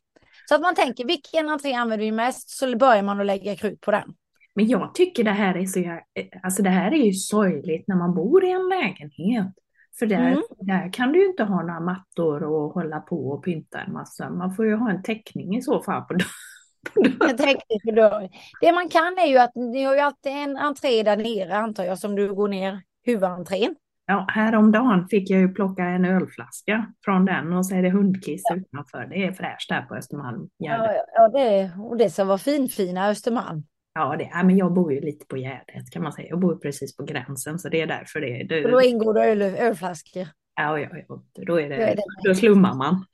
Så 0.49 0.55
att 0.55 0.61
man 0.61 0.75
tänker 0.75 1.05
vilken 1.05 1.49
entré 1.49 1.73
använder 1.73 2.05
vi 2.07 2.13
mest 2.13 2.51
så 2.51 2.77
börjar 2.77 3.03
man 3.03 3.21
att 3.21 3.27
lägga 3.27 3.57
krut 3.57 3.81
på 3.81 3.91
den. 3.91 4.15
Men 4.55 4.69
jag 4.69 4.95
tycker 4.95 5.25
det 5.25 5.31
här 5.31 5.57
är 5.57 5.67
så, 5.67 6.01
alltså 6.43 6.63
det 6.63 6.71
här 6.71 6.93
är 6.93 7.05
ju 7.05 7.13
sorgligt 7.13 7.89
när 7.89 7.97
man 7.97 8.15
bor 8.15 8.45
i 8.45 8.51
en 8.51 8.69
lägenhet. 8.69 9.53
För 9.99 10.07
där, 10.07 10.27
Mm. 10.27 10.43
där 10.59 10.93
kan 10.93 11.13
du 11.13 11.21
ju 11.23 11.27
inte 11.27 11.45
ha 11.45 11.63
några 11.63 11.81
mattor 11.81 12.43
och 12.43 12.73
hålla 12.75 13.01
på 13.01 13.29
och 13.29 13.45
pynta 13.45 13.81
en 13.81 13.93
massa. 13.93 14.31
Man 14.31 14.55
får 14.55 14.67
ju 14.67 14.75
ha 14.75 14.91
en 14.91 15.03
täckning 15.03 15.57
i 15.57 15.63
så 15.63 15.83
fall 15.83 16.03
på 16.03 16.15
dörren. 16.15 17.19
på 17.85 17.91
dörren. 17.93 18.29
Det 18.61 18.73
man 18.73 18.89
kan 18.89 19.19
är 19.19 19.27
ju 19.27 19.39
att 19.39 19.55
ni 19.55 19.85
har 19.85 19.95
ju 19.95 20.01
alltid 20.01 20.33
en 20.33 20.57
entré 20.57 21.03
där 21.03 21.17
nere 21.17 21.57
antar 21.57 21.85
jag 21.85 21.99
som 21.99 22.17
du 22.17 22.35
går 22.35 22.49
ner 22.49 22.83
huvudentrén. 23.05 23.77
Ja, 24.07 24.27
häromdagen 24.29 25.09
fick 25.09 25.31
jag 25.31 25.41
ju 25.41 25.49
plocka 25.49 25.85
en 25.85 26.05
ölflaska 26.05 26.93
från 27.05 27.25
den 27.25 27.53
och 27.53 27.67
så 27.67 27.75
är 27.75 27.83
det 27.83 27.91
hundkiss 27.91 28.43
utanför. 28.55 29.07
Det 29.07 29.25
är 29.25 29.33
fräscht 29.33 29.69
där 29.69 29.83
på 29.83 29.95
Östermalm. 29.95 30.49
Ja, 30.57 30.95
ja, 30.95 31.05
ja 31.15 31.29
det, 31.29 31.71
och 31.79 31.97
det 31.97 32.11
ska 32.11 32.25
vara 32.25 32.39
finfina 32.39 33.09
Östermalm. 33.09 33.63
Ja, 33.95 34.17
det, 34.19 34.31
ja, 34.33 34.43
men 34.43 34.57
jag 34.57 34.73
bor 34.73 34.93
ju 34.93 35.01
lite 35.01 35.27
på 35.27 35.37
Gärdet 35.37 35.91
kan 35.93 36.03
man 36.03 36.13
säga. 36.13 36.29
Jag 36.29 36.41
bor 36.41 36.57
precis 36.57 36.97
på 36.97 37.05
gränsen 37.05 37.59
så 37.59 37.69
det 37.69 37.81
är 37.81 37.87
därför 37.87 38.21
det, 38.21 38.45
det 38.45 38.65
Och 38.65 38.71
då 38.71 38.83
ingår 38.83 39.15
det 39.15 39.25
öl, 39.25 39.43
ölflaskor. 39.43 40.29
ja, 40.55 40.79
ja, 40.79 40.89
ja, 41.09 41.23
då 41.47 41.61
är 41.61 41.69
Då 41.69 41.75
är 41.75 41.97
det, 41.97 42.03
då 42.25 42.35
slummar 42.35 42.75
man. 42.75 43.05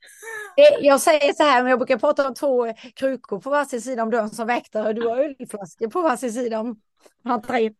Jag 0.81 1.01
säger 1.01 1.33
så 1.33 1.43
här, 1.43 1.61
men 1.63 1.69
jag 1.69 1.79
brukar 1.79 1.97
prata 1.97 2.27
om 2.27 2.33
två 2.33 2.73
krukor 2.95 3.39
på 3.39 3.49
varsin 3.49 3.81
sida 3.81 4.03
om 4.03 4.09
dörren 4.09 4.29
som 4.29 4.47
väktare 4.47 4.93
du 4.93 5.07
har 5.07 5.17
ölflaskor 5.17 5.87
på 5.87 6.01
varsin 6.01 6.31
sida 6.31 6.59
om 6.59 6.79
entrén. 7.23 7.73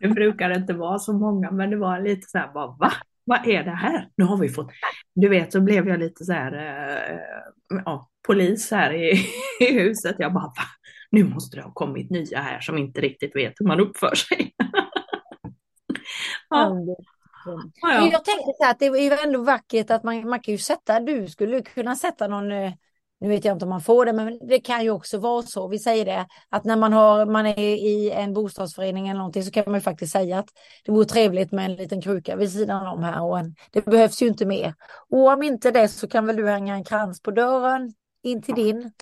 Det 0.00 0.08
brukar 0.08 0.56
inte 0.56 0.72
vara 0.72 0.98
så 0.98 1.12
många, 1.12 1.50
men 1.50 1.70
det 1.70 1.76
var 1.76 2.00
lite 2.00 2.28
så 2.28 2.38
här 2.38 2.52
bara, 2.52 2.66
va? 2.66 2.92
Vad 3.24 3.46
är 3.46 3.64
det 3.64 3.70
här? 3.70 4.08
Nu 4.16 4.24
har 4.24 4.36
vi 4.36 4.48
fått, 4.48 4.70
du 5.14 5.28
vet 5.28 5.52
så 5.52 5.60
blev 5.60 5.88
jag 5.88 5.98
lite 5.98 6.24
så 6.24 6.32
här, 6.32 6.52
eh, 6.52 7.18
ja, 7.84 8.08
polis 8.26 8.70
här 8.70 8.92
i, 8.92 9.24
i 9.60 9.72
huset. 9.72 10.16
Jag 10.18 10.32
bara, 10.32 10.44
va? 10.44 10.64
Nu 11.10 11.24
måste 11.24 11.56
det 11.56 11.62
ha 11.62 11.72
kommit 11.72 12.10
nya 12.10 12.40
här 12.40 12.60
som 12.60 12.78
inte 12.78 13.00
riktigt 13.00 13.36
vet 13.36 13.54
hur 13.56 13.66
man 13.66 13.80
uppför 13.80 14.14
sig. 14.14 14.54
ja, 16.50 16.78
ja, 17.46 17.62
ja. 17.82 18.08
Jag 18.12 18.24
tänkte 18.24 18.68
att 18.70 18.78
det 18.78 18.86
är 18.86 19.26
ändå 19.26 19.42
vackert 19.42 19.90
att 19.90 20.04
man, 20.04 20.28
man 20.28 20.40
kan 20.40 20.52
ju 20.52 20.58
sätta, 20.58 21.00
du 21.00 21.28
skulle 21.28 21.62
kunna 21.62 21.96
sätta 21.96 22.28
någon, 22.28 22.52
eh, 22.52 22.72
nu 23.20 23.28
vet 23.28 23.44
jag 23.44 23.54
inte 23.54 23.64
om 23.64 23.68
man 23.68 23.80
får 23.80 24.06
det, 24.06 24.12
men 24.12 24.38
det 24.48 24.60
kan 24.60 24.82
ju 24.82 24.90
också 24.90 25.18
vara 25.18 25.42
så, 25.42 25.68
vi 25.68 25.78
säger 25.78 26.04
det, 26.04 26.26
att 26.48 26.64
när 26.64 26.76
man, 26.76 26.92
har, 26.92 27.26
man 27.26 27.46
är 27.46 27.58
i 27.58 28.10
en 28.10 28.32
bostadsförening 28.34 29.08
eller 29.08 29.18
någonting 29.18 29.42
så 29.42 29.50
kan 29.50 29.64
man 29.66 29.74
ju 29.74 29.80
faktiskt 29.80 30.12
säga 30.12 30.38
att 30.38 30.48
det 30.84 30.92
vore 30.92 31.04
trevligt 31.04 31.52
med 31.52 31.64
en 31.64 31.76
liten 31.76 32.02
kruka 32.02 32.36
vid 32.36 32.52
sidan 32.52 32.86
om 32.86 33.02
här 33.02 33.22
och 33.22 33.38
en, 33.38 33.54
det 33.70 33.84
behövs 33.84 34.22
ju 34.22 34.26
inte 34.26 34.46
mer. 34.46 34.74
Och 35.10 35.28
om 35.32 35.42
inte 35.42 35.70
det 35.70 35.88
så 35.88 36.08
kan 36.08 36.26
väl 36.26 36.36
du 36.36 36.48
hänga 36.48 36.74
en 36.74 36.84
krans 36.84 37.22
på 37.22 37.30
dörren 37.30 37.94
in 38.22 38.42
till 38.42 38.54
din 38.54 38.92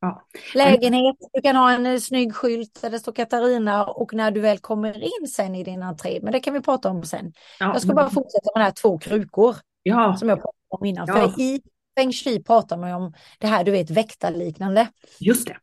Ja. 0.00 0.22
lägenhet. 0.54 1.16
Du 1.32 1.42
kan 1.42 1.56
ha 1.56 1.72
en 1.72 1.86
eh, 1.86 1.98
snygg 1.98 2.34
skylt 2.34 2.82
där 2.82 2.90
det 2.90 2.98
står 2.98 3.12
Katarina 3.12 3.86
och 3.86 4.14
när 4.14 4.30
du 4.30 4.40
väl 4.40 4.58
kommer 4.58 5.02
in 5.02 5.28
sen 5.28 5.54
i 5.54 5.64
din 5.64 5.82
entré, 5.82 6.20
men 6.22 6.32
det 6.32 6.40
kan 6.40 6.54
vi 6.54 6.60
prata 6.60 6.88
om 6.88 7.02
sen. 7.02 7.32
Ja, 7.60 7.66
Jag 7.72 7.82
ska 7.82 7.94
bara 7.94 8.10
fortsätta 8.10 8.50
med 8.54 8.60
de 8.60 8.64
här 8.64 8.70
två 8.72 8.98
krukor 8.98 9.56
ja, 9.82 10.16
som 10.16 10.28
jag 10.28 10.38
pratade 10.38 10.56
om 10.68 10.84
innan. 10.84 11.06
För 11.06 11.40
i 11.40 11.62
Feng 11.98 12.12
Shui 12.12 12.42
pratar 12.42 12.76
man 12.76 12.88
ju 12.88 12.94
om 12.96 13.12
det 13.38 13.46
här, 13.46 13.64
du 13.64 13.70
vet, 13.70 13.90
väktarliknande. 13.90 14.88
just 15.20 15.46
det. 15.46 15.56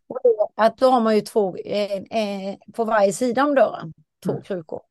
Att 0.56 0.78
då 0.78 0.90
har 0.90 1.02
man 1.02 1.16
ju 1.16 1.22
två 1.22 1.58
eh, 1.58 1.92
eh, 1.94 2.56
på 2.74 2.86
varje 2.86 3.14
sida 3.14 3.44
om 3.46 3.56
dörren, 3.56 3.94
två 4.24 4.32
Mm. 4.32 4.44
krukor. 4.44 4.82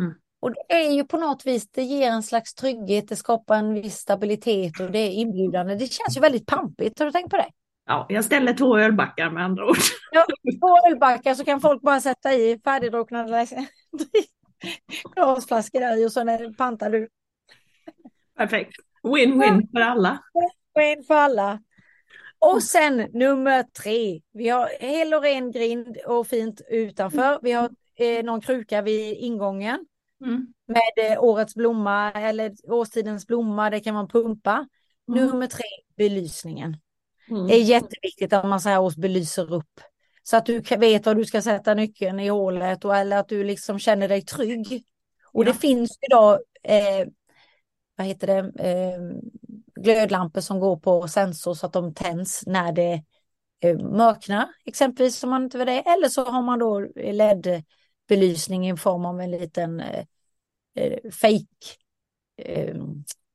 Mm. 0.00 0.14
Och 0.40 0.50
det 0.68 0.74
är 0.74 0.90
ju 0.90 1.04
på 1.04 1.16
något 1.16 1.46
vis, 1.46 1.68
det 1.70 1.82
ger 1.82 2.10
en 2.10 2.22
slags 2.22 2.54
trygghet, 2.54 3.08
det 3.08 3.16
skapar 3.16 3.56
en 3.56 3.74
viss 3.74 3.96
stabilitet 3.98 4.80
och 4.80 4.90
det 4.90 4.98
är 4.98 5.10
inbjudande. 5.10 5.74
Det 5.74 5.86
känns 5.92 6.16
ju 6.16 6.20
väldigt 6.20 6.46
pampigt, 6.46 6.98
har 6.98 7.06
du 7.06 7.12
tänkt 7.12 7.30
på 7.30 7.36
det? 7.36 7.48
Ja, 7.86 8.06
jag 8.08 8.24
ställer 8.24 8.52
två 8.54 8.78
ölbackar 8.78 9.30
med 9.30 9.44
andra 9.44 9.66
ord. 9.66 9.76
Ja, 10.12 10.26
två 10.60 10.88
ölbackar 10.88 11.34
så 11.34 11.44
kan 11.44 11.60
folk 11.60 11.82
bara 11.82 12.00
sätta 12.00 12.32
i 12.34 12.60
färdigdruckna 12.64 13.24
glasflaskor 15.14 15.80
där 15.80 15.96
i 16.02 16.06
och 16.06 16.12
så 16.12 16.52
pantar 16.58 16.90
du 16.90 17.08
Perfekt. 18.36 18.72
Win-win 19.02 19.68
för 19.72 19.80
alla. 19.80 20.18
En 20.80 21.04
för 21.04 21.14
alla. 21.14 21.62
Och 22.38 22.62
sen 22.62 22.96
nummer 23.12 23.62
tre. 23.62 24.20
Vi 24.32 24.48
har 24.48 24.68
hel 24.80 25.14
och 25.14 25.22
ren 25.22 25.50
grind 25.50 25.96
och 26.06 26.26
fint 26.26 26.60
utanför. 26.68 27.38
Vi 27.42 27.52
har 27.52 27.70
eh, 27.98 28.24
någon 28.24 28.40
kruka 28.40 28.82
vid 28.82 29.16
ingången 29.16 29.86
Mm. 30.24 30.46
med 30.66 31.12
eh, 31.12 31.22
årets 31.24 31.54
blomma 31.54 32.12
eller 32.12 32.52
årstidens 32.72 33.26
blomma. 33.26 33.70
Det 33.70 33.80
kan 33.80 33.94
man 33.94 34.08
pumpa. 34.08 34.68
Mm. 35.08 35.26
Nummer 35.26 35.46
tre, 35.46 35.64
belysningen. 35.96 36.76
Mm. 37.30 37.46
Det 37.46 37.54
är 37.54 37.62
jätteviktigt 37.62 38.32
att 38.32 38.46
man 38.48 38.60
så 38.60 38.68
här 38.68 38.80
års 38.80 38.96
belyser 38.96 39.52
upp. 39.54 39.80
Så 40.22 40.36
att 40.36 40.46
du 40.46 40.60
vet 40.60 41.06
var 41.06 41.14
du 41.14 41.24
ska 41.24 41.42
sätta 41.42 41.74
nyckeln 41.74 42.20
i 42.20 42.28
hålet 42.28 42.84
och, 42.84 42.96
eller 42.96 43.16
att 43.16 43.28
du 43.28 43.44
liksom 43.44 43.78
känner 43.78 44.08
dig 44.08 44.22
trygg. 44.22 44.84
Och 45.32 45.44
Ja. 45.44 45.52
det 45.52 45.58
finns 45.58 45.98
idag, 46.00 46.38
eh, 46.62 47.08
vad 47.96 48.06
heter 48.06 48.26
det, 48.26 48.64
eh, 48.64 49.00
glödlampor 49.80 50.40
som 50.40 50.60
går 50.60 50.76
på 50.76 51.08
sensor 51.08 51.54
så 51.54 51.66
att 51.66 51.72
de 51.72 51.94
tänds 51.94 52.46
när 52.46 52.72
det 52.72 53.02
eh, 53.60 53.78
mörknar, 53.78 54.48
exempelvis 54.64 55.24
om 55.24 55.30
man 55.30 55.44
inte 55.44 55.58
vill 55.58 55.66
det. 55.66 55.80
Eller 55.80 56.08
så 56.08 56.24
har 56.24 56.42
man 56.42 56.58
då 56.58 56.80
LED-belysning 56.96 58.70
i 58.70 58.76
form 58.76 59.04
av 59.04 59.20
en 59.20 59.30
liten 59.30 59.80
eh, 59.80 60.04
eh, 60.74 61.10
fake 61.10 61.46
eh, 62.36 62.76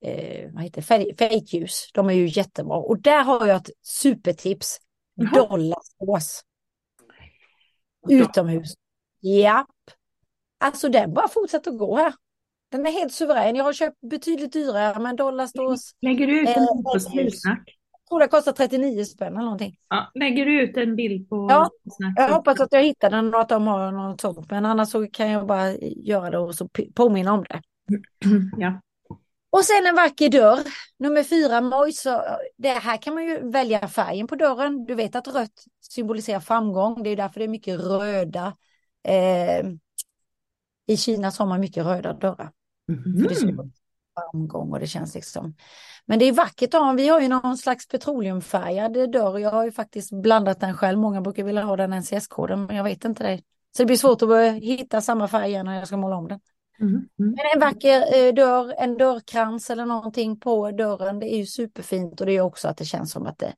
eh, 0.06 0.50
vad 0.54 0.64
heter 0.64 0.82
färg- 0.82 1.18
fejkljus. 1.18 1.90
De 1.94 2.10
är 2.10 2.14
ju 2.14 2.28
jättebra. 2.28 2.78
Och 2.78 3.02
där 3.02 3.24
har 3.24 3.48
jag 3.48 3.58
ett 3.58 3.70
supertips. 3.82 4.78
Jaha. 5.16 5.48
Dollarsås. 5.48 6.44
Utomhus. 8.10 8.74
Japp. 9.22 9.68
Alltså 10.58 10.90
den 10.90 11.14
bara 11.14 11.28
fortsätter 11.28 11.72
att 11.72 11.78
gå 11.78 11.98
här. 11.98 12.14
Den 12.72 12.86
är 12.86 12.92
helt 12.92 13.14
suverän. 13.14 13.56
Jag 13.56 13.64
har 13.64 13.74
köpt 13.74 14.02
betydligt 14.02 14.54
dyrare 14.54 15.00
men 15.00 15.16
dollarsås. 15.16 15.96
Lägger 16.02 16.28
du 16.28 16.42
ut 16.42 16.48
en 16.48 16.54
Eh, 16.54 16.74
bild 16.74 16.86
på 16.86 17.00
Snicksnack? 17.00 17.76
Jag 17.92 18.10
tror 18.10 18.20
det 18.20 18.28
kostar 18.28 18.52
39 18.52 19.06
spänn 19.06 19.34
eller 19.34 19.44
någonting. 19.44 19.78
Ja, 19.90 20.12
lägger 20.16 20.46
du 20.46 20.62
ut 20.62 20.78
en 20.78 20.96
bild 20.96 21.30
på 21.30 21.48
Ja? 21.50 21.70
Jag 22.16 22.30
hoppas 22.30 22.60
att 22.60 22.74
jag 22.74 22.84
hittar 22.84 23.10
den 23.10 23.34
och 23.34 23.42
att 23.42 23.50
de 23.50 23.68
har 23.68 23.92
något 23.92 24.22
sånt. 24.22 24.52
Men 24.52 24.66
annars 24.66 24.90
så 24.90 25.08
kan 25.08 25.32
jag 25.32 25.48
bara 25.48 25.72
göra 25.82 26.30
det 26.30 26.38
och 26.38 26.56
så 26.56 26.70
påminna 26.96 27.34
om 27.34 27.44
det. 27.50 27.62
Ja. 28.58 28.82
Och 29.52 29.66
sen 29.66 29.88
en 29.88 29.96
vacker 29.96 30.30
dörr. 30.30 30.60
Nummer 31.00 31.24
fyra, 31.24 31.62
mojs. 31.62 32.02
Så 32.02 32.22
Det 32.58 32.70
här 32.70 32.98
kan 32.98 33.14
man 33.14 33.24
ju 33.24 33.50
välja 33.52 33.88
färgen 33.88 34.28
på 34.28 34.36
dörren. 34.36 34.86
Du 34.86 34.96
vet 34.96 35.16
att 35.16 35.28
rött 35.28 35.64
symboliserar 35.82 36.40
framgång. 36.40 37.04
Det 37.04 37.10
är 37.10 37.16
därför 37.16 37.40
det 37.40 37.46
är 37.46 37.50
mycket 37.50 37.80
röda. 37.80 38.54
Eh, 39.08 39.66
I 40.88 40.98
Kina 40.98 41.32
så 41.32 41.44
har 41.44 41.48
man 41.48 41.60
mycket 41.60 41.86
röda 41.86 42.14
dörrar. 42.14 42.52
För 42.96 43.12
det 43.12 43.26
Mhm. 43.26 43.36
symboliserar 43.36 43.72
framgång 44.32 44.72
och 44.74 44.80
det 44.80 44.88
känns 44.88 45.16
liksom. 45.16 45.56
Men 46.06 46.20
det 46.20 46.26
är 46.26 46.32
vackert 46.32 46.74
att 46.74 46.82
ha. 46.82 46.94
Vi 46.94 47.08
har 47.08 47.22
ju 47.22 47.28
någon 47.28 47.58
slags 47.58 47.88
petroleumfärgad 47.88 49.12
dörr. 49.12 49.40
Jag 49.40 49.52
har 49.52 49.66
ju 49.66 49.72
faktiskt 49.72 50.12
blandat 50.12 50.60
den 50.60 50.74
själv. 50.74 51.00
Många 51.00 51.22
brukar 51.22 51.44
vilja 51.44 51.64
ha 51.64 51.76
den 51.76 51.94
NCS-koden 51.94 52.66
men 52.66 52.76
jag 52.76 52.84
vet 52.84 53.06
inte 53.06 53.24
det. 53.24 53.42
Så 53.78 53.84
det 53.84 53.86
blir 53.86 53.98
svårt 53.98 54.22
att 54.22 54.64
hitta 54.64 55.02
samma 55.02 55.28
färg 55.28 55.50
igen 55.50 55.66
när 55.66 55.76
jag 55.76 55.88
ska 55.88 55.98
måla 55.98 56.16
om 56.16 56.28
den. 56.28 56.40
Mm. 56.80 56.94
Mm. 56.94 57.08
Men 57.18 57.40
en 57.54 57.60
vacker 57.60 58.16
eh, 58.16 58.34
dörr, 58.34 58.74
en 58.78 58.98
dörrkrans 58.98 59.70
eller 59.70 59.86
någonting 59.86 60.40
på 60.40 60.72
dörren, 60.72 61.20
det 61.20 61.34
är 61.34 61.38
ju 61.38 61.46
superfint 61.46 62.20
och 62.22 62.26
det 62.28 62.34
är 62.34 62.42
också 62.42 62.68
att 62.68 62.78
det 62.78 62.86
känns 62.86 63.12
som 63.12 63.26
att 63.28 63.38
det... 63.38 63.54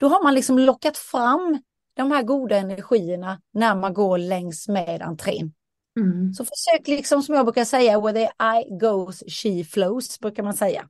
Då 0.00 0.08
har 0.08 0.22
man 0.22 0.34
liksom 0.34 0.58
lockat 0.58 0.96
fram 0.96 1.62
de 1.94 2.10
här 2.12 2.22
goda 2.22 2.56
energierna 2.56 3.40
när 3.52 3.74
man 3.74 3.94
går 3.94 4.18
längs 4.18 4.68
med 4.68 5.02
entrén. 5.02 5.52
Mm. 6.00 6.32
Så 6.34 6.44
försök 6.44 6.88
liksom 6.88 7.22
som 7.22 7.34
jag 7.34 7.46
brukar 7.46 7.64
säga, 7.64 8.00
where 8.00 8.12
the 8.12 8.44
eye 8.44 8.78
goes, 8.78 9.22
she 9.28 9.64
flows, 9.64 10.20
brukar 10.20 10.42
man 10.42 10.54
säga. 10.54 10.88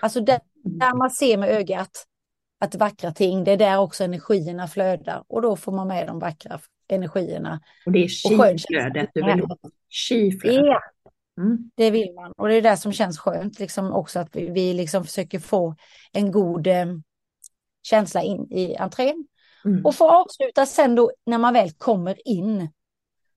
Alltså 0.00 0.20
där, 0.20 0.40
där 0.64 0.94
man 0.94 1.10
ser 1.10 1.36
med 1.36 1.48
ögat 1.50 2.06
att 2.60 2.74
vackra 2.74 3.12
ting, 3.12 3.44
det 3.44 3.52
är 3.52 3.56
där 3.56 3.78
också 3.78 4.04
energierna 4.04 4.68
flödar 4.68 5.24
och 5.28 5.42
då 5.42 5.56
får 5.56 5.72
man 5.72 5.88
med 5.88 6.06
de 6.06 6.18
vackra 6.18 6.60
energierna. 6.88 7.60
Och 7.86 7.92
det 7.92 7.98
är 7.98 8.08
chi-flödet 8.08 9.10
du 9.14 9.24
vill 9.24 9.40
ha. 9.40 9.56
Chi-flödet. 9.90 10.66
Ja, 10.66 10.80
Mm. 11.38 11.70
det 11.74 11.90
vill 11.90 12.14
man. 12.14 12.32
Och 12.36 12.48
det 12.48 12.54
är 12.54 12.62
det 12.62 12.76
som 12.76 12.92
känns 12.92 13.18
skönt, 13.18 13.58
liksom 13.58 13.92
också 13.92 14.18
att 14.18 14.36
vi, 14.36 14.50
vi 14.50 14.74
liksom 14.74 15.04
försöker 15.04 15.38
få 15.38 15.74
en 16.12 16.32
god 16.32 16.66
eh, 16.66 16.86
känsla 17.82 18.22
in 18.22 18.52
i 18.52 18.76
entrén. 18.76 19.26
Mm. 19.64 19.84
Och 19.84 19.90
att 19.90 20.00
avsluta 20.00 20.66
sen 20.66 20.94
då 20.94 21.12
när 21.26 21.38
man 21.38 21.52
väl 21.54 21.70
kommer 21.70 22.28
in 22.28 22.68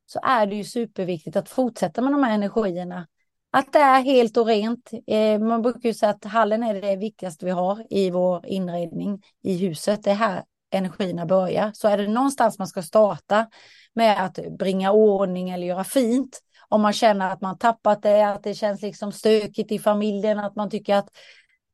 så 0.05 0.19
är 0.23 0.45
det 0.47 0.55
ju 0.55 0.63
superviktigt 0.63 1.35
att 1.35 1.49
fortsätta 1.49 2.01
med 2.01 2.11
de 2.11 2.23
här 2.23 2.35
energierna. 2.35 3.07
Att 3.51 3.73
det 3.73 3.79
är 3.79 4.01
helt 4.01 4.37
och 4.37 4.45
rent. 4.45 4.91
Eh, 5.07 5.39
man 5.39 5.61
brukar 5.61 5.89
ju 5.89 5.93
säga 5.93 6.09
att 6.09 6.25
hallen 6.25 6.63
är 6.63 6.81
det 6.81 6.95
viktigaste 6.95 7.45
vi 7.45 7.51
har 7.51 7.85
i 7.89 8.09
vår 8.09 8.45
inredning 8.45 9.21
i 9.43 9.57
huset. 9.57 10.03
Det 10.03 10.11
är 10.11 10.15
här 10.15 10.43
energierna 10.71 11.25
börjar. 11.25 11.71
Så 11.73 11.87
är 11.87 11.97
det 11.97 12.07
någonstans 12.07 12.59
man 12.59 12.67
ska 12.67 12.81
starta 12.81 13.47
med 13.93 14.25
att 14.25 14.39
bringa 14.59 14.91
ordning 14.91 15.49
eller 15.49 15.67
göra 15.67 15.83
fint. 15.83 16.41
Om 16.69 16.81
man 16.81 16.93
känner 16.93 17.29
att 17.29 17.41
man 17.41 17.57
tappat 17.57 18.01
det, 18.01 18.23
att 18.23 18.43
det 18.43 18.53
känns 18.53 18.81
liksom 18.81 19.11
stökigt 19.11 19.71
i 19.71 19.79
familjen, 19.79 20.39
att 20.39 20.55
man 20.55 20.69
tycker 20.69 20.95
att 20.95 21.09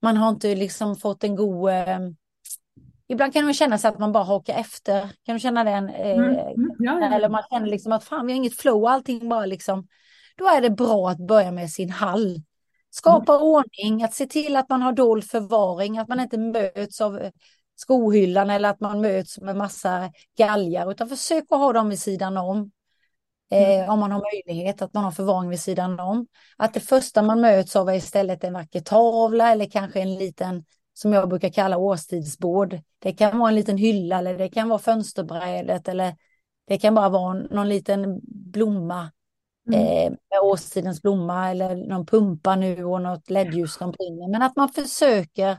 man 0.02 0.17
har 0.17 0.30
inte 0.30 0.56
liksom 0.56 0.96
fått 0.96 1.24
en 1.24 1.36
god 1.36 1.70
eh, 1.70 2.00
Ibland 3.12 3.34
kan 3.34 3.43
man 3.45 3.54
känna 3.54 3.78
sig 3.78 3.89
att 3.89 4.00
man 4.00 4.12
bara 4.12 4.24
hakar 4.24 4.54
efter. 4.54 5.02
Kan 5.26 5.36
du 5.36 5.39
känna 5.39 5.63
den? 5.63 5.89
Eh, 5.89 6.17
Mm. 6.17 6.30
Mm. 6.30 6.69
Ja, 6.80 7.00
ja, 7.02 7.15
Eller 7.15 7.30
man 7.30 7.43
känner 7.50 7.67
liksom 7.67 7.91
att 7.91 8.04
fan 8.04 8.26
vi 8.26 8.34
har 8.34 8.38
inget 8.38 8.58
flow, 8.58 8.86
allting 8.86 9.30
bara 9.30 9.45
liksom. 9.45 9.88
Då 10.38 10.45
är 10.47 10.62
det 10.62 10.69
bra 10.69 11.10
att 11.10 11.17
börja 11.28 11.52
med 11.52 11.69
sin 11.69 11.89
hall. 11.89 12.41
Skapa 12.89 13.34
Mm. 13.34 13.43
ordning, 13.47 14.04
att 14.04 14.13
se 14.13 14.26
till 14.26 14.56
att 14.56 14.69
man 14.69 14.82
har 14.82 14.91
dold 14.91 15.24
förvaring, 15.24 15.97
att 15.97 16.08
man 16.08 16.19
inte 16.19 16.38
möts 16.38 17.02
av 17.02 17.19
eh, 17.19 17.32
skohyllan 17.76 18.50
eller 18.50 18.69
att 18.69 18.80
man 18.80 19.02
möts 19.02 19.39
med 19.39 19.56
massa 19.56 20.12
galgar, 20.38 20.91
utan 20.91 21.10
försök 21.10 21.43
att 21.50 21.60
ha 21.60 21.74
dem 21.74 21.89
vid 21.89 22.00
sidan 22.00 22.38
om. 22.38 22.71
Mm. 23.52 23.82
Eh, 23.84 23.89
om 23.93 24.00
man 24.00 24.12
har 24.12 24.21
möjlighet, 24.34 24.82
att 24.82 24.93
man 24.93 25.04
har 25.04 25.12
förvaring 25.12 25.50
vid 25.50 25.60
sidan 25.60 26.00
om. 26.00 26.28
Att 26.58 26.74
det 26.74 26.80
första 26.80 27.21
man 27.21 27.41
möts 27.41 27.76
av 27.76 27.89
är 27.89 27.93
istället 27.93 28.43
en 28.43 28.54
vacker 28.54 28.80
tavla 28.82 29.52
eller 29.52 29.65
kanske 29.65 30.00
en 30.00 30.15
liten, 30.15 30.65
som 30.93 31.13
jag 31.13 31.30
brukar 31.30 31.49
kalla 31.49 31.77
årstidsbord. 31.77 32.80
Det 32.99 33.13
kan 33.13 33.39
vara 33.39 33.49
en 33.49 33.56
liten 33.56 33.77
hylla 33.77 34.19
eller 34.19 34.38
det 34.38 34.49
kan 34.49 34.69
vara 34.69 34.80
fönsterbrädet 34.80 35.88
eller 35.88 36.15
det 36.67 36.77
kan 36.77 36.95
bara 36.95 37.10
vara 37.10 37.34
någon 37.34 37.69
liten 37.69 38.19
blomma 38.23 39.12
Mm. 39.67 39.80
eh, 39.80 40.12
med 40.12 40.39
årstidens 40.43 41.01
blomma 41.01 41.49
eller 41.49 41.75
någon 41.75 42.06
pumpa 42.06 42.56
nu 42.56 42.86
och 42.86 43.01
något 43.01 43.30
ledljus 43.30 43.73
som 43.73 43.91
brinner. 43.91 44.27
Men 44.27 44.41
att 44.41 44.56
man 44.56 44.69
försöker 44.69 45.58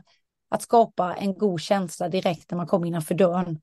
att 0.49 0.61
skapa 0.61 1.13
en 1.13 1.37
god 1.37 1.61
känsla 1.61 2.09
direkt 2.09 2.51
när 2.51 2.57
man 2.57 2.67
kommer 2.67 2.87
innanför 2.87 3.15
dörren. 3.15 3.59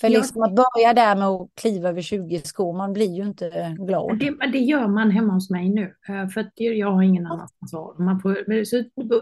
För 0.00 0.08
liksom 0.08 0.42
att 0.42 0.54
börja 0.54 0.92
där 0.94 1.16
med 1.16 1.28
att 1.28 1.48
kliva 1.54 1.88
över 1.88 2.02
20 2.02 2.38
skor, 2.44 2.72
man 2.76 2.92
blir 2.92 3.16
ju 3.16 3.22
inte 3.22 3.76
glad. 3.78 4.18
Det, 4.18 4.30
det 4.52 4.58
gör 4.58 4.88
man 4.88 5.10
hemma 5.10 5.32
hos 5.32 5.50
mig 5.50 5.68
nu, 5.68 5.94
eh, 6.08 6.28
för 6.28 6.50
jag 6.56 6.90
har 6.90 7.02
ingen 7.02 7.26
annanstans 7.26 7.74
att 7.74 7.78
vara. 7.80 7.98
Man 8.04 8.20
får, 8.20 8.64
så 8.64 8.76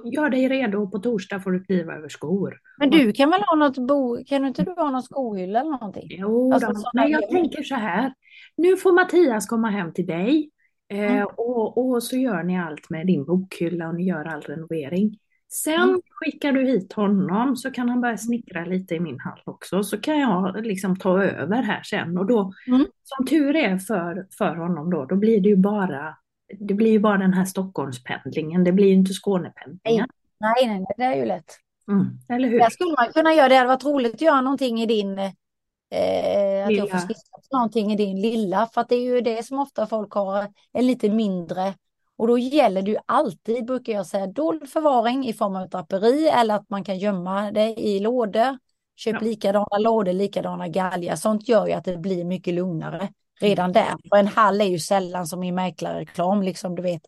gör 0.04 0.30
dig 0.30 0.48
redo, 0.48 0.90
på 0.90 0.98
torsdag 0.98 1.40
får 1.40 1.50
du 1.52 1.64
kliva 1.64 1.92
över 1.94 2.08
skor. 2.08 2.54
Men 2.78 2.90
du 2.90 3.12
kan 3.12 3.30
väl 3.30 3.40
ha 3.42 3.56
något 3.56 3.78
bo, 3.78 4.24
kan 4.26 4.42
du 4.42 4.48
inte 4.48 4.62
du 4.62 4.70
ha 4.70 4.90
någon 4.90 5.02
skohylla 5.02 5.60
eller 5.60 5.70
någonting? 5.70 6.06
Jo, 6.10 6.52
Alltså, 6.52 6.72
då, 6.72 6.82
men 6.94 7.10
jag 7.10 7.20
grejer. 7.22 7.32
tänker 7.34 7.62
så 7.62 7.74
här. 7.74 8.14
Nu 8.56 8.76
får 8.76 8.92
Mattias 8.92 9.46
komma 9.46 9.68
hem 9.70 9.92
till 9.92 10.06
dig 10.06 10.50
eh, 10.92 11.12
Mm. 11.12 11.26
och, 11.36 11.78
och 11.90 12.02
så 12.02 12.16
gör 12.16 12.42
ni 12.42 12.60
allt 12.60 12.90
med 12.90 13.06
din 13.06 13.24
bokhylla 13.24 13.88
och 13.88 13.94
ni 13.94 14.04
gör 14.04 14.24
all 14.24 14.40
renovering. 14.40 15.18
Sen 15.54 15.74
Mm. 15.82 16.00
skickar 16.10 16.52
du 16.52 16.64
hit 16.66 16.92
honom 16.92 17.56
så 17.56 17.70
kan 17.70 17.88
han 17.88 18.00
börja 18.00 18.18
snickra 18.18 18.64
lite 18.64 18.94
i 18.94 19.00
min 19.00 19.20
hall 19.20 19.40
också. 19.44 19.82
Så 19.84 20.00
kan 20.00 20.18
jag 20.20 20.66
liksom 20.66 20.96
ta 20.96 21.22
över 21.22 21.62
här 21.62 21.82
sen. 21.82 22.18
Och 22.18 22.26
då, 22.26 22.52
Mm. 22.66 22.86
som 23.02 23.26
tur 23.26 23.56
är 23.56 23.78
för, 23.78 24.26
för 24.38 24.56
honom 24.56 24.90
då, 24.90 25.04
då 25.04 25.16
blir 25.16 25.40
det 25.40 25.48
ju 25.48 25.56
bara 25.56 26.16
det 26.58 26.74
blir 26.74 26.90
ju 26.90 26.98
bara 26.98 27.16
den 27.18 27.32
här 27.34 27.44
Stockholmspendlingen. 27.44 28.64
Det 28.64 28.72
blir 28.72 28.86
ju 28.86 28.94
inte 28.94 29.12
Skånependlingen. 29.12 30.08
Nej, 30.40 30.66
nej, 30.66 30.78
nej, 30.78 30.86
det 30.96 31.02
är 31.04 31.16
ju 31.16 31.24
lätt. 31.24 31.58
Mm, 31.88 32.06
eller 32.28 32.48
hur? 32.48 32.58
Där 32.58 32.70
skulle 32.70 32.94
man 32.98 33.12
kunna 33.12 33.34
göra, 33.34 33.48
det 33.48 33.54
hade 33.56 33.68
varit 33.68 33.84
roligt 33.84 34.14
att 34.14 34.20
göra 34.20 34.40
någonting 34.40 34.80
i 34.80 34.86
din, 34.86 35.18
eh, 35.18 36.66
att 36.66 36.72
jag 36.72 36.90
får 36.90 36.98
skissa 37.08 37.36
någonting 37.52 37.92
i 37.92 37.96
din 37.96 38.20
lilla, 38.20 38.66
för 38.74 38.80
att 38.80 38.88
det 38.88 38.94
är 38.96 39.14
ju 39.14 39.20
det 39.20 39.46
som 39.46 39.58
ofta 39.58 39.86
folk 39.86 40.12
har, 40.12 40.46
en 40.72 40.86
lite 40.86 41.08
mindre. 41.10 41.74
Och 42.16 42.26
då 42.26 42.38
gäller 42.38 42.82
det 42.82 42.90
ju 42.90 42.96
alltid, 43.06 43.66
brukar 43.66 43.92
jag 43.92 44.06
säga, 44.06 44.26
dold 44.26 44.68
förvaring 44.68 45.26
i 45.26 45.32
form 45.32 45.56
av 45.56 45.68
draperi 45.68 46.28
eller 46.28 46.54
att 46.54 46.70
man 46.70 46.84
kan 46.84 46.98
gömma 46.98 47.50
det 47.50 47.74
i 47.80 48.00
lådor. 48.00 48.58
Köp 48.96 49.14
Ja. 49.14 49.20
likadana 49.20 49.78
lådor, 49.78 50.12
likadana 50.12 50.68
galgar. 50.68 51.16
Sånt 51.16 51.48
gör 51.48 51.66
ju 51.66 51.72
att 51.72 51.84
det 51.84 51.96
blir 51.96 52.24
mycket 52.24 52.54
lugnare 52.54 53.08
redan 53.40 53.72
där. 53.72 53.94
Och 54.10 54.18
en 54.18 54.26
hall 54.26 54.60
är 54.60 54.64
ju 54.64 54.78
sällan 54.78 55.26
som 55.26 55.42
i 55.42 55.52
mäklarreklam, 55.52 56.42
liksom 56.42 56.74
du 56.74 56.82
vet, 56.82 57.02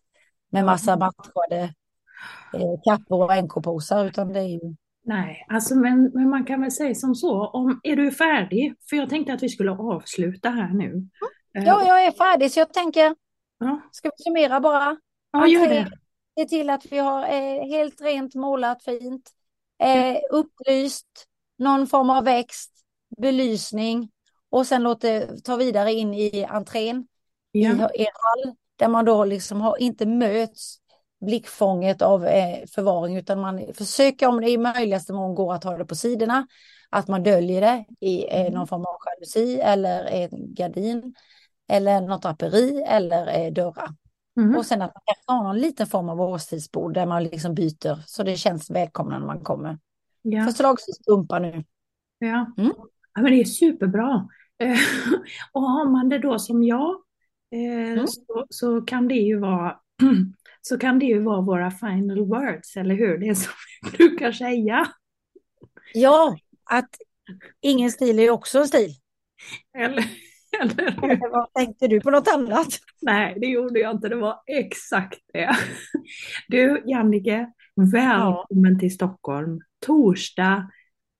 med 0.51 0.65
massa 0.65 0.97
matchade 0.97 1.73
eh, 2.53 2.81
kappor 2.85 3.23
och 3.23 3.43
NK-påsar, 3.43 4.05
utan 4.05 4.33
det 4.33 4.39
är 4.39 4.43
ju 4.47 4.59
Nej, 5.03 5.45
alltså 5.49 5.75
men, 5.75 6.11
men 6.13 6.29
man 6.29 6.45
kan 6.45 6.61
väl 6.61 6.71
säga 6.71 6.95
som 6.95 7.15
så, 7.15 7.47
om, 7.47 7.79
är 7.83 7.95
du 7.95 8.11
färdig? 8.11 8.73
För 8.89 8.95
jag 8.97 9.09
tänkte 9.09 9.33
att 9.33 9.43
vi 9.43 9.49
skulle 9.49 9.71
avsluta 9.71 10.49
här 10.49 10.73
nu. 10.73 11.07
Eh, 11.57 11.63
Ja, 11.63 11.87
jag 11.87 12.05
är 12.05 12.11
färdig 12.11 12.51
så 12.51 12.59
jag 12.59 12.73
tänker, 12.73 13.15
ja, 13.59 13.81
ska 13.91 14.09
vi 14.17 14.23
summera 14.23 14.59
bara? 14.59 14.97
ja, 15.31 15.47
gör 15.47 15.69
det. 15.69 15.91
Se 16.39 16.45
till 16.45 16.69
att 16.69 16.85
vi 16.91 16.97
har 16.97 17.23
eh, 17.23 17.67
helt 17.67 18.01
rent 18.01 18.35
målat 18.35 18.83
fint, 18.83 19.29
eh, 19.83 20.17
upplyst, 20.31 21.07
någon 21.57 21.87
form 21.87 22.09
av 22.09 22.23
växt, 22.23 22.71
belysning 23.17 24.09
och 24.49 24.67
sen 24.67 24.83
låt 24.83 25.01
det 25.01 25.43
ta 25.43 25.55
vidare 25.55 25.93
in 25.93 26.13
i 26.13 26.43
entrén 26.49 27.07
Ja. 27.51 27.69
i 27.93 28.01
er 28.01 28.09
hall 28.13 28.55
där 28.75 28.87
man 28.87 29.05
då 29.05 29.25
liksom 29.25 29.61
har, 29.61 29.77
inte 29.77 30.05
möts 30.05 30.77
blickfånget 31.25 32.01
av 32.01 32.25
eh, 32.25 32.65
förvaring 32.75 33.17
utan 33.17 33.39
man 33.41 33.73
försöker 33.73 34.27
om 34.27 34.41
det 34.41 34.49
i 34.49 34.57
möjligaste 34.57 35.13
mån 35.13 35.35
går 35.35 35.53
att 35.53 35.63
ha 35.63 35.77
det 35.77 35.85
på 35.85 35.95
sidorna. 35.95 36.47
Att 36.89 37.07
man 37.07 37.23
döljer 37.23 37.61
det 37.61 37.85
i 38.07 38.25
eh, 38.29 38.41
Mm. 38.41 38.53
någon 38.53 38.67
form 38.67 38.85
av 38.85 38.95
jalusi 39.05 39.59
eller 39.59 40.05
en 40.05 40.53
gardin 40.53 41.15
eller 41.67 42.01
något 42.01 42.21
draperi 42.21 42.83
eller 42.87 43.39
eh, 43.45 43.53
dörrar. 43.53 43.89
Mhm. 44.35 44.55
Och 44.55 44.65
sen 44.65 44.81
att 44.81 44.95
man 44.95 45.01
kanske 45.05 45.31
har 45.31 45.43
någon 45.43 45.57
liten 45.59 45.87
form 45.87 46.09
av 46.09 46.21
årstidsbord 46.21 46.93
där 46.93 47.05
man 47.05 47.23
liksom 47.23 47.55
byter 47.55 48.03
så 48.05 48.23
det 48.23 48.35
känns 48.35 48.69
välkomna 48.69 49.19
när 49.19 49.25
man 49.25 49.43
kommer. 49.43 49.79
Ja. 50.21 50.45
Förslagsvis 50.45 50.95
strumpa 50.95 51.39
nu. 51.39 51.63
Ja. 52.19 52.53
Mm. 52.57 52.71
ja, 53.13 53.21
men 53.21 53.31
det 53.31 53.41
är 53.41 53.45
superbra. 53.45 54.27
Eh, 54.63 54.77
och 55.51 55.61
har 55.61 55.89
man 55.91 56.09
det 56.09 56.19
då 56.19 56.39
som 56.39 56.63
jag 56.63 56.89
eh, 57.51 57.91
Mm. 57.91 58.07
så, 58.07 58.45
så 58.49 58.81
kan 58.81 59.07
det 59.07 59.15
ju 59.15 59.39
vara 59.39 59.75
så 60.61 60.77
kan 60.77 60.99
det 60.99 61.05
ju 61.05 61.19
vara 61.23 61.41
våra 61.41 61.71
final 61.71 62.25
words, 62.25 62.77
eller 62.77 62.95
hur? 62.95 63.17
Det 63.17 63.27
är 63.27 63.33
som 63.33 63.53
vi 63.91 63.97
brukar 63.97 64.31
säga. 64.31 64.87
Ja, 65.93 66.37
att 66.63 66.89
ingen 67.61 67.91
stil 67.91 68.19
är 68.19 68.29
också 68.29 68.59
en 68.59 68.67
stil. 68.67 68.89
Eller, 69.77 70.05
eller? 70.61 71.03
Eller 71.03 71.31
vad 71.31 71.53
tänkte 71.53 71.87
du 71.87 72.01
på 72.01 72.11
något 72.11 72.27
annat? 72.33 72.67
Nej, 73.01 73.37
det 73.39 73.47
gjorde 73.47 73.79
jag 73.79 73.91
inte. 73.91 74.09
Det 74.09 74.15
var 74.15 74.39
exakt 74.45 75.19
det. 75.33 75.55
Du, 76.47 76.83
Jannike, 76.85 77.51
välkommen 77.75 78.79
till 78.79 78.93
Stockholm. 78.93 79.59
Torsdag, 79.85 80.71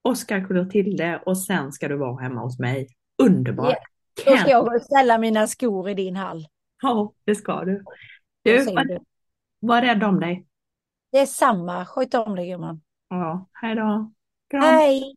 Oskar 0.02 0.48
Clotilde 0.48 1.22
och 1.26 1.38
sen 1.38 1.72
ska 1.72 1.88
du 1.88 1.98
vara 1.98 2.22
hemma 2.22 2.42
hos 2.42 2.60
mig. 2.60 2.88
Underbart. 3.24 3.76
Ja, 4.26 4.32
Då 4.32 4.38
ska 4.38 4.50
jag 4.50 4.66
gå 4.66 4.76
och 4.76 4.82
ställa 4.82 5.18
mina 5.18 5.48
skor 5.48 5.90
i 5.90 5.94
din 5.94 6.16
hall. 6.16 6.48
Ja, 6.82 7.14
det 7.26 7.36
ska 7.36 7.66
du. 7.66 7.84
Du, 8.42 8.64
var, 8.66 9.00
var 9.60 9.82
rädd 9.82 10.04
om 10.04 10.20
dig. 10.20 10.46
Det 11.12 11.18
är 11.20 11.26
samma. 11.26 11.86
Sköt 11.86 12.14
om 12.14 12.36
dig 12.36 12.50
gumman. 12.50 12.82
Ja, 13.10 13.50
hej 13.54 13.76
då. 13.76 14.12
Hej! 14.54 15.17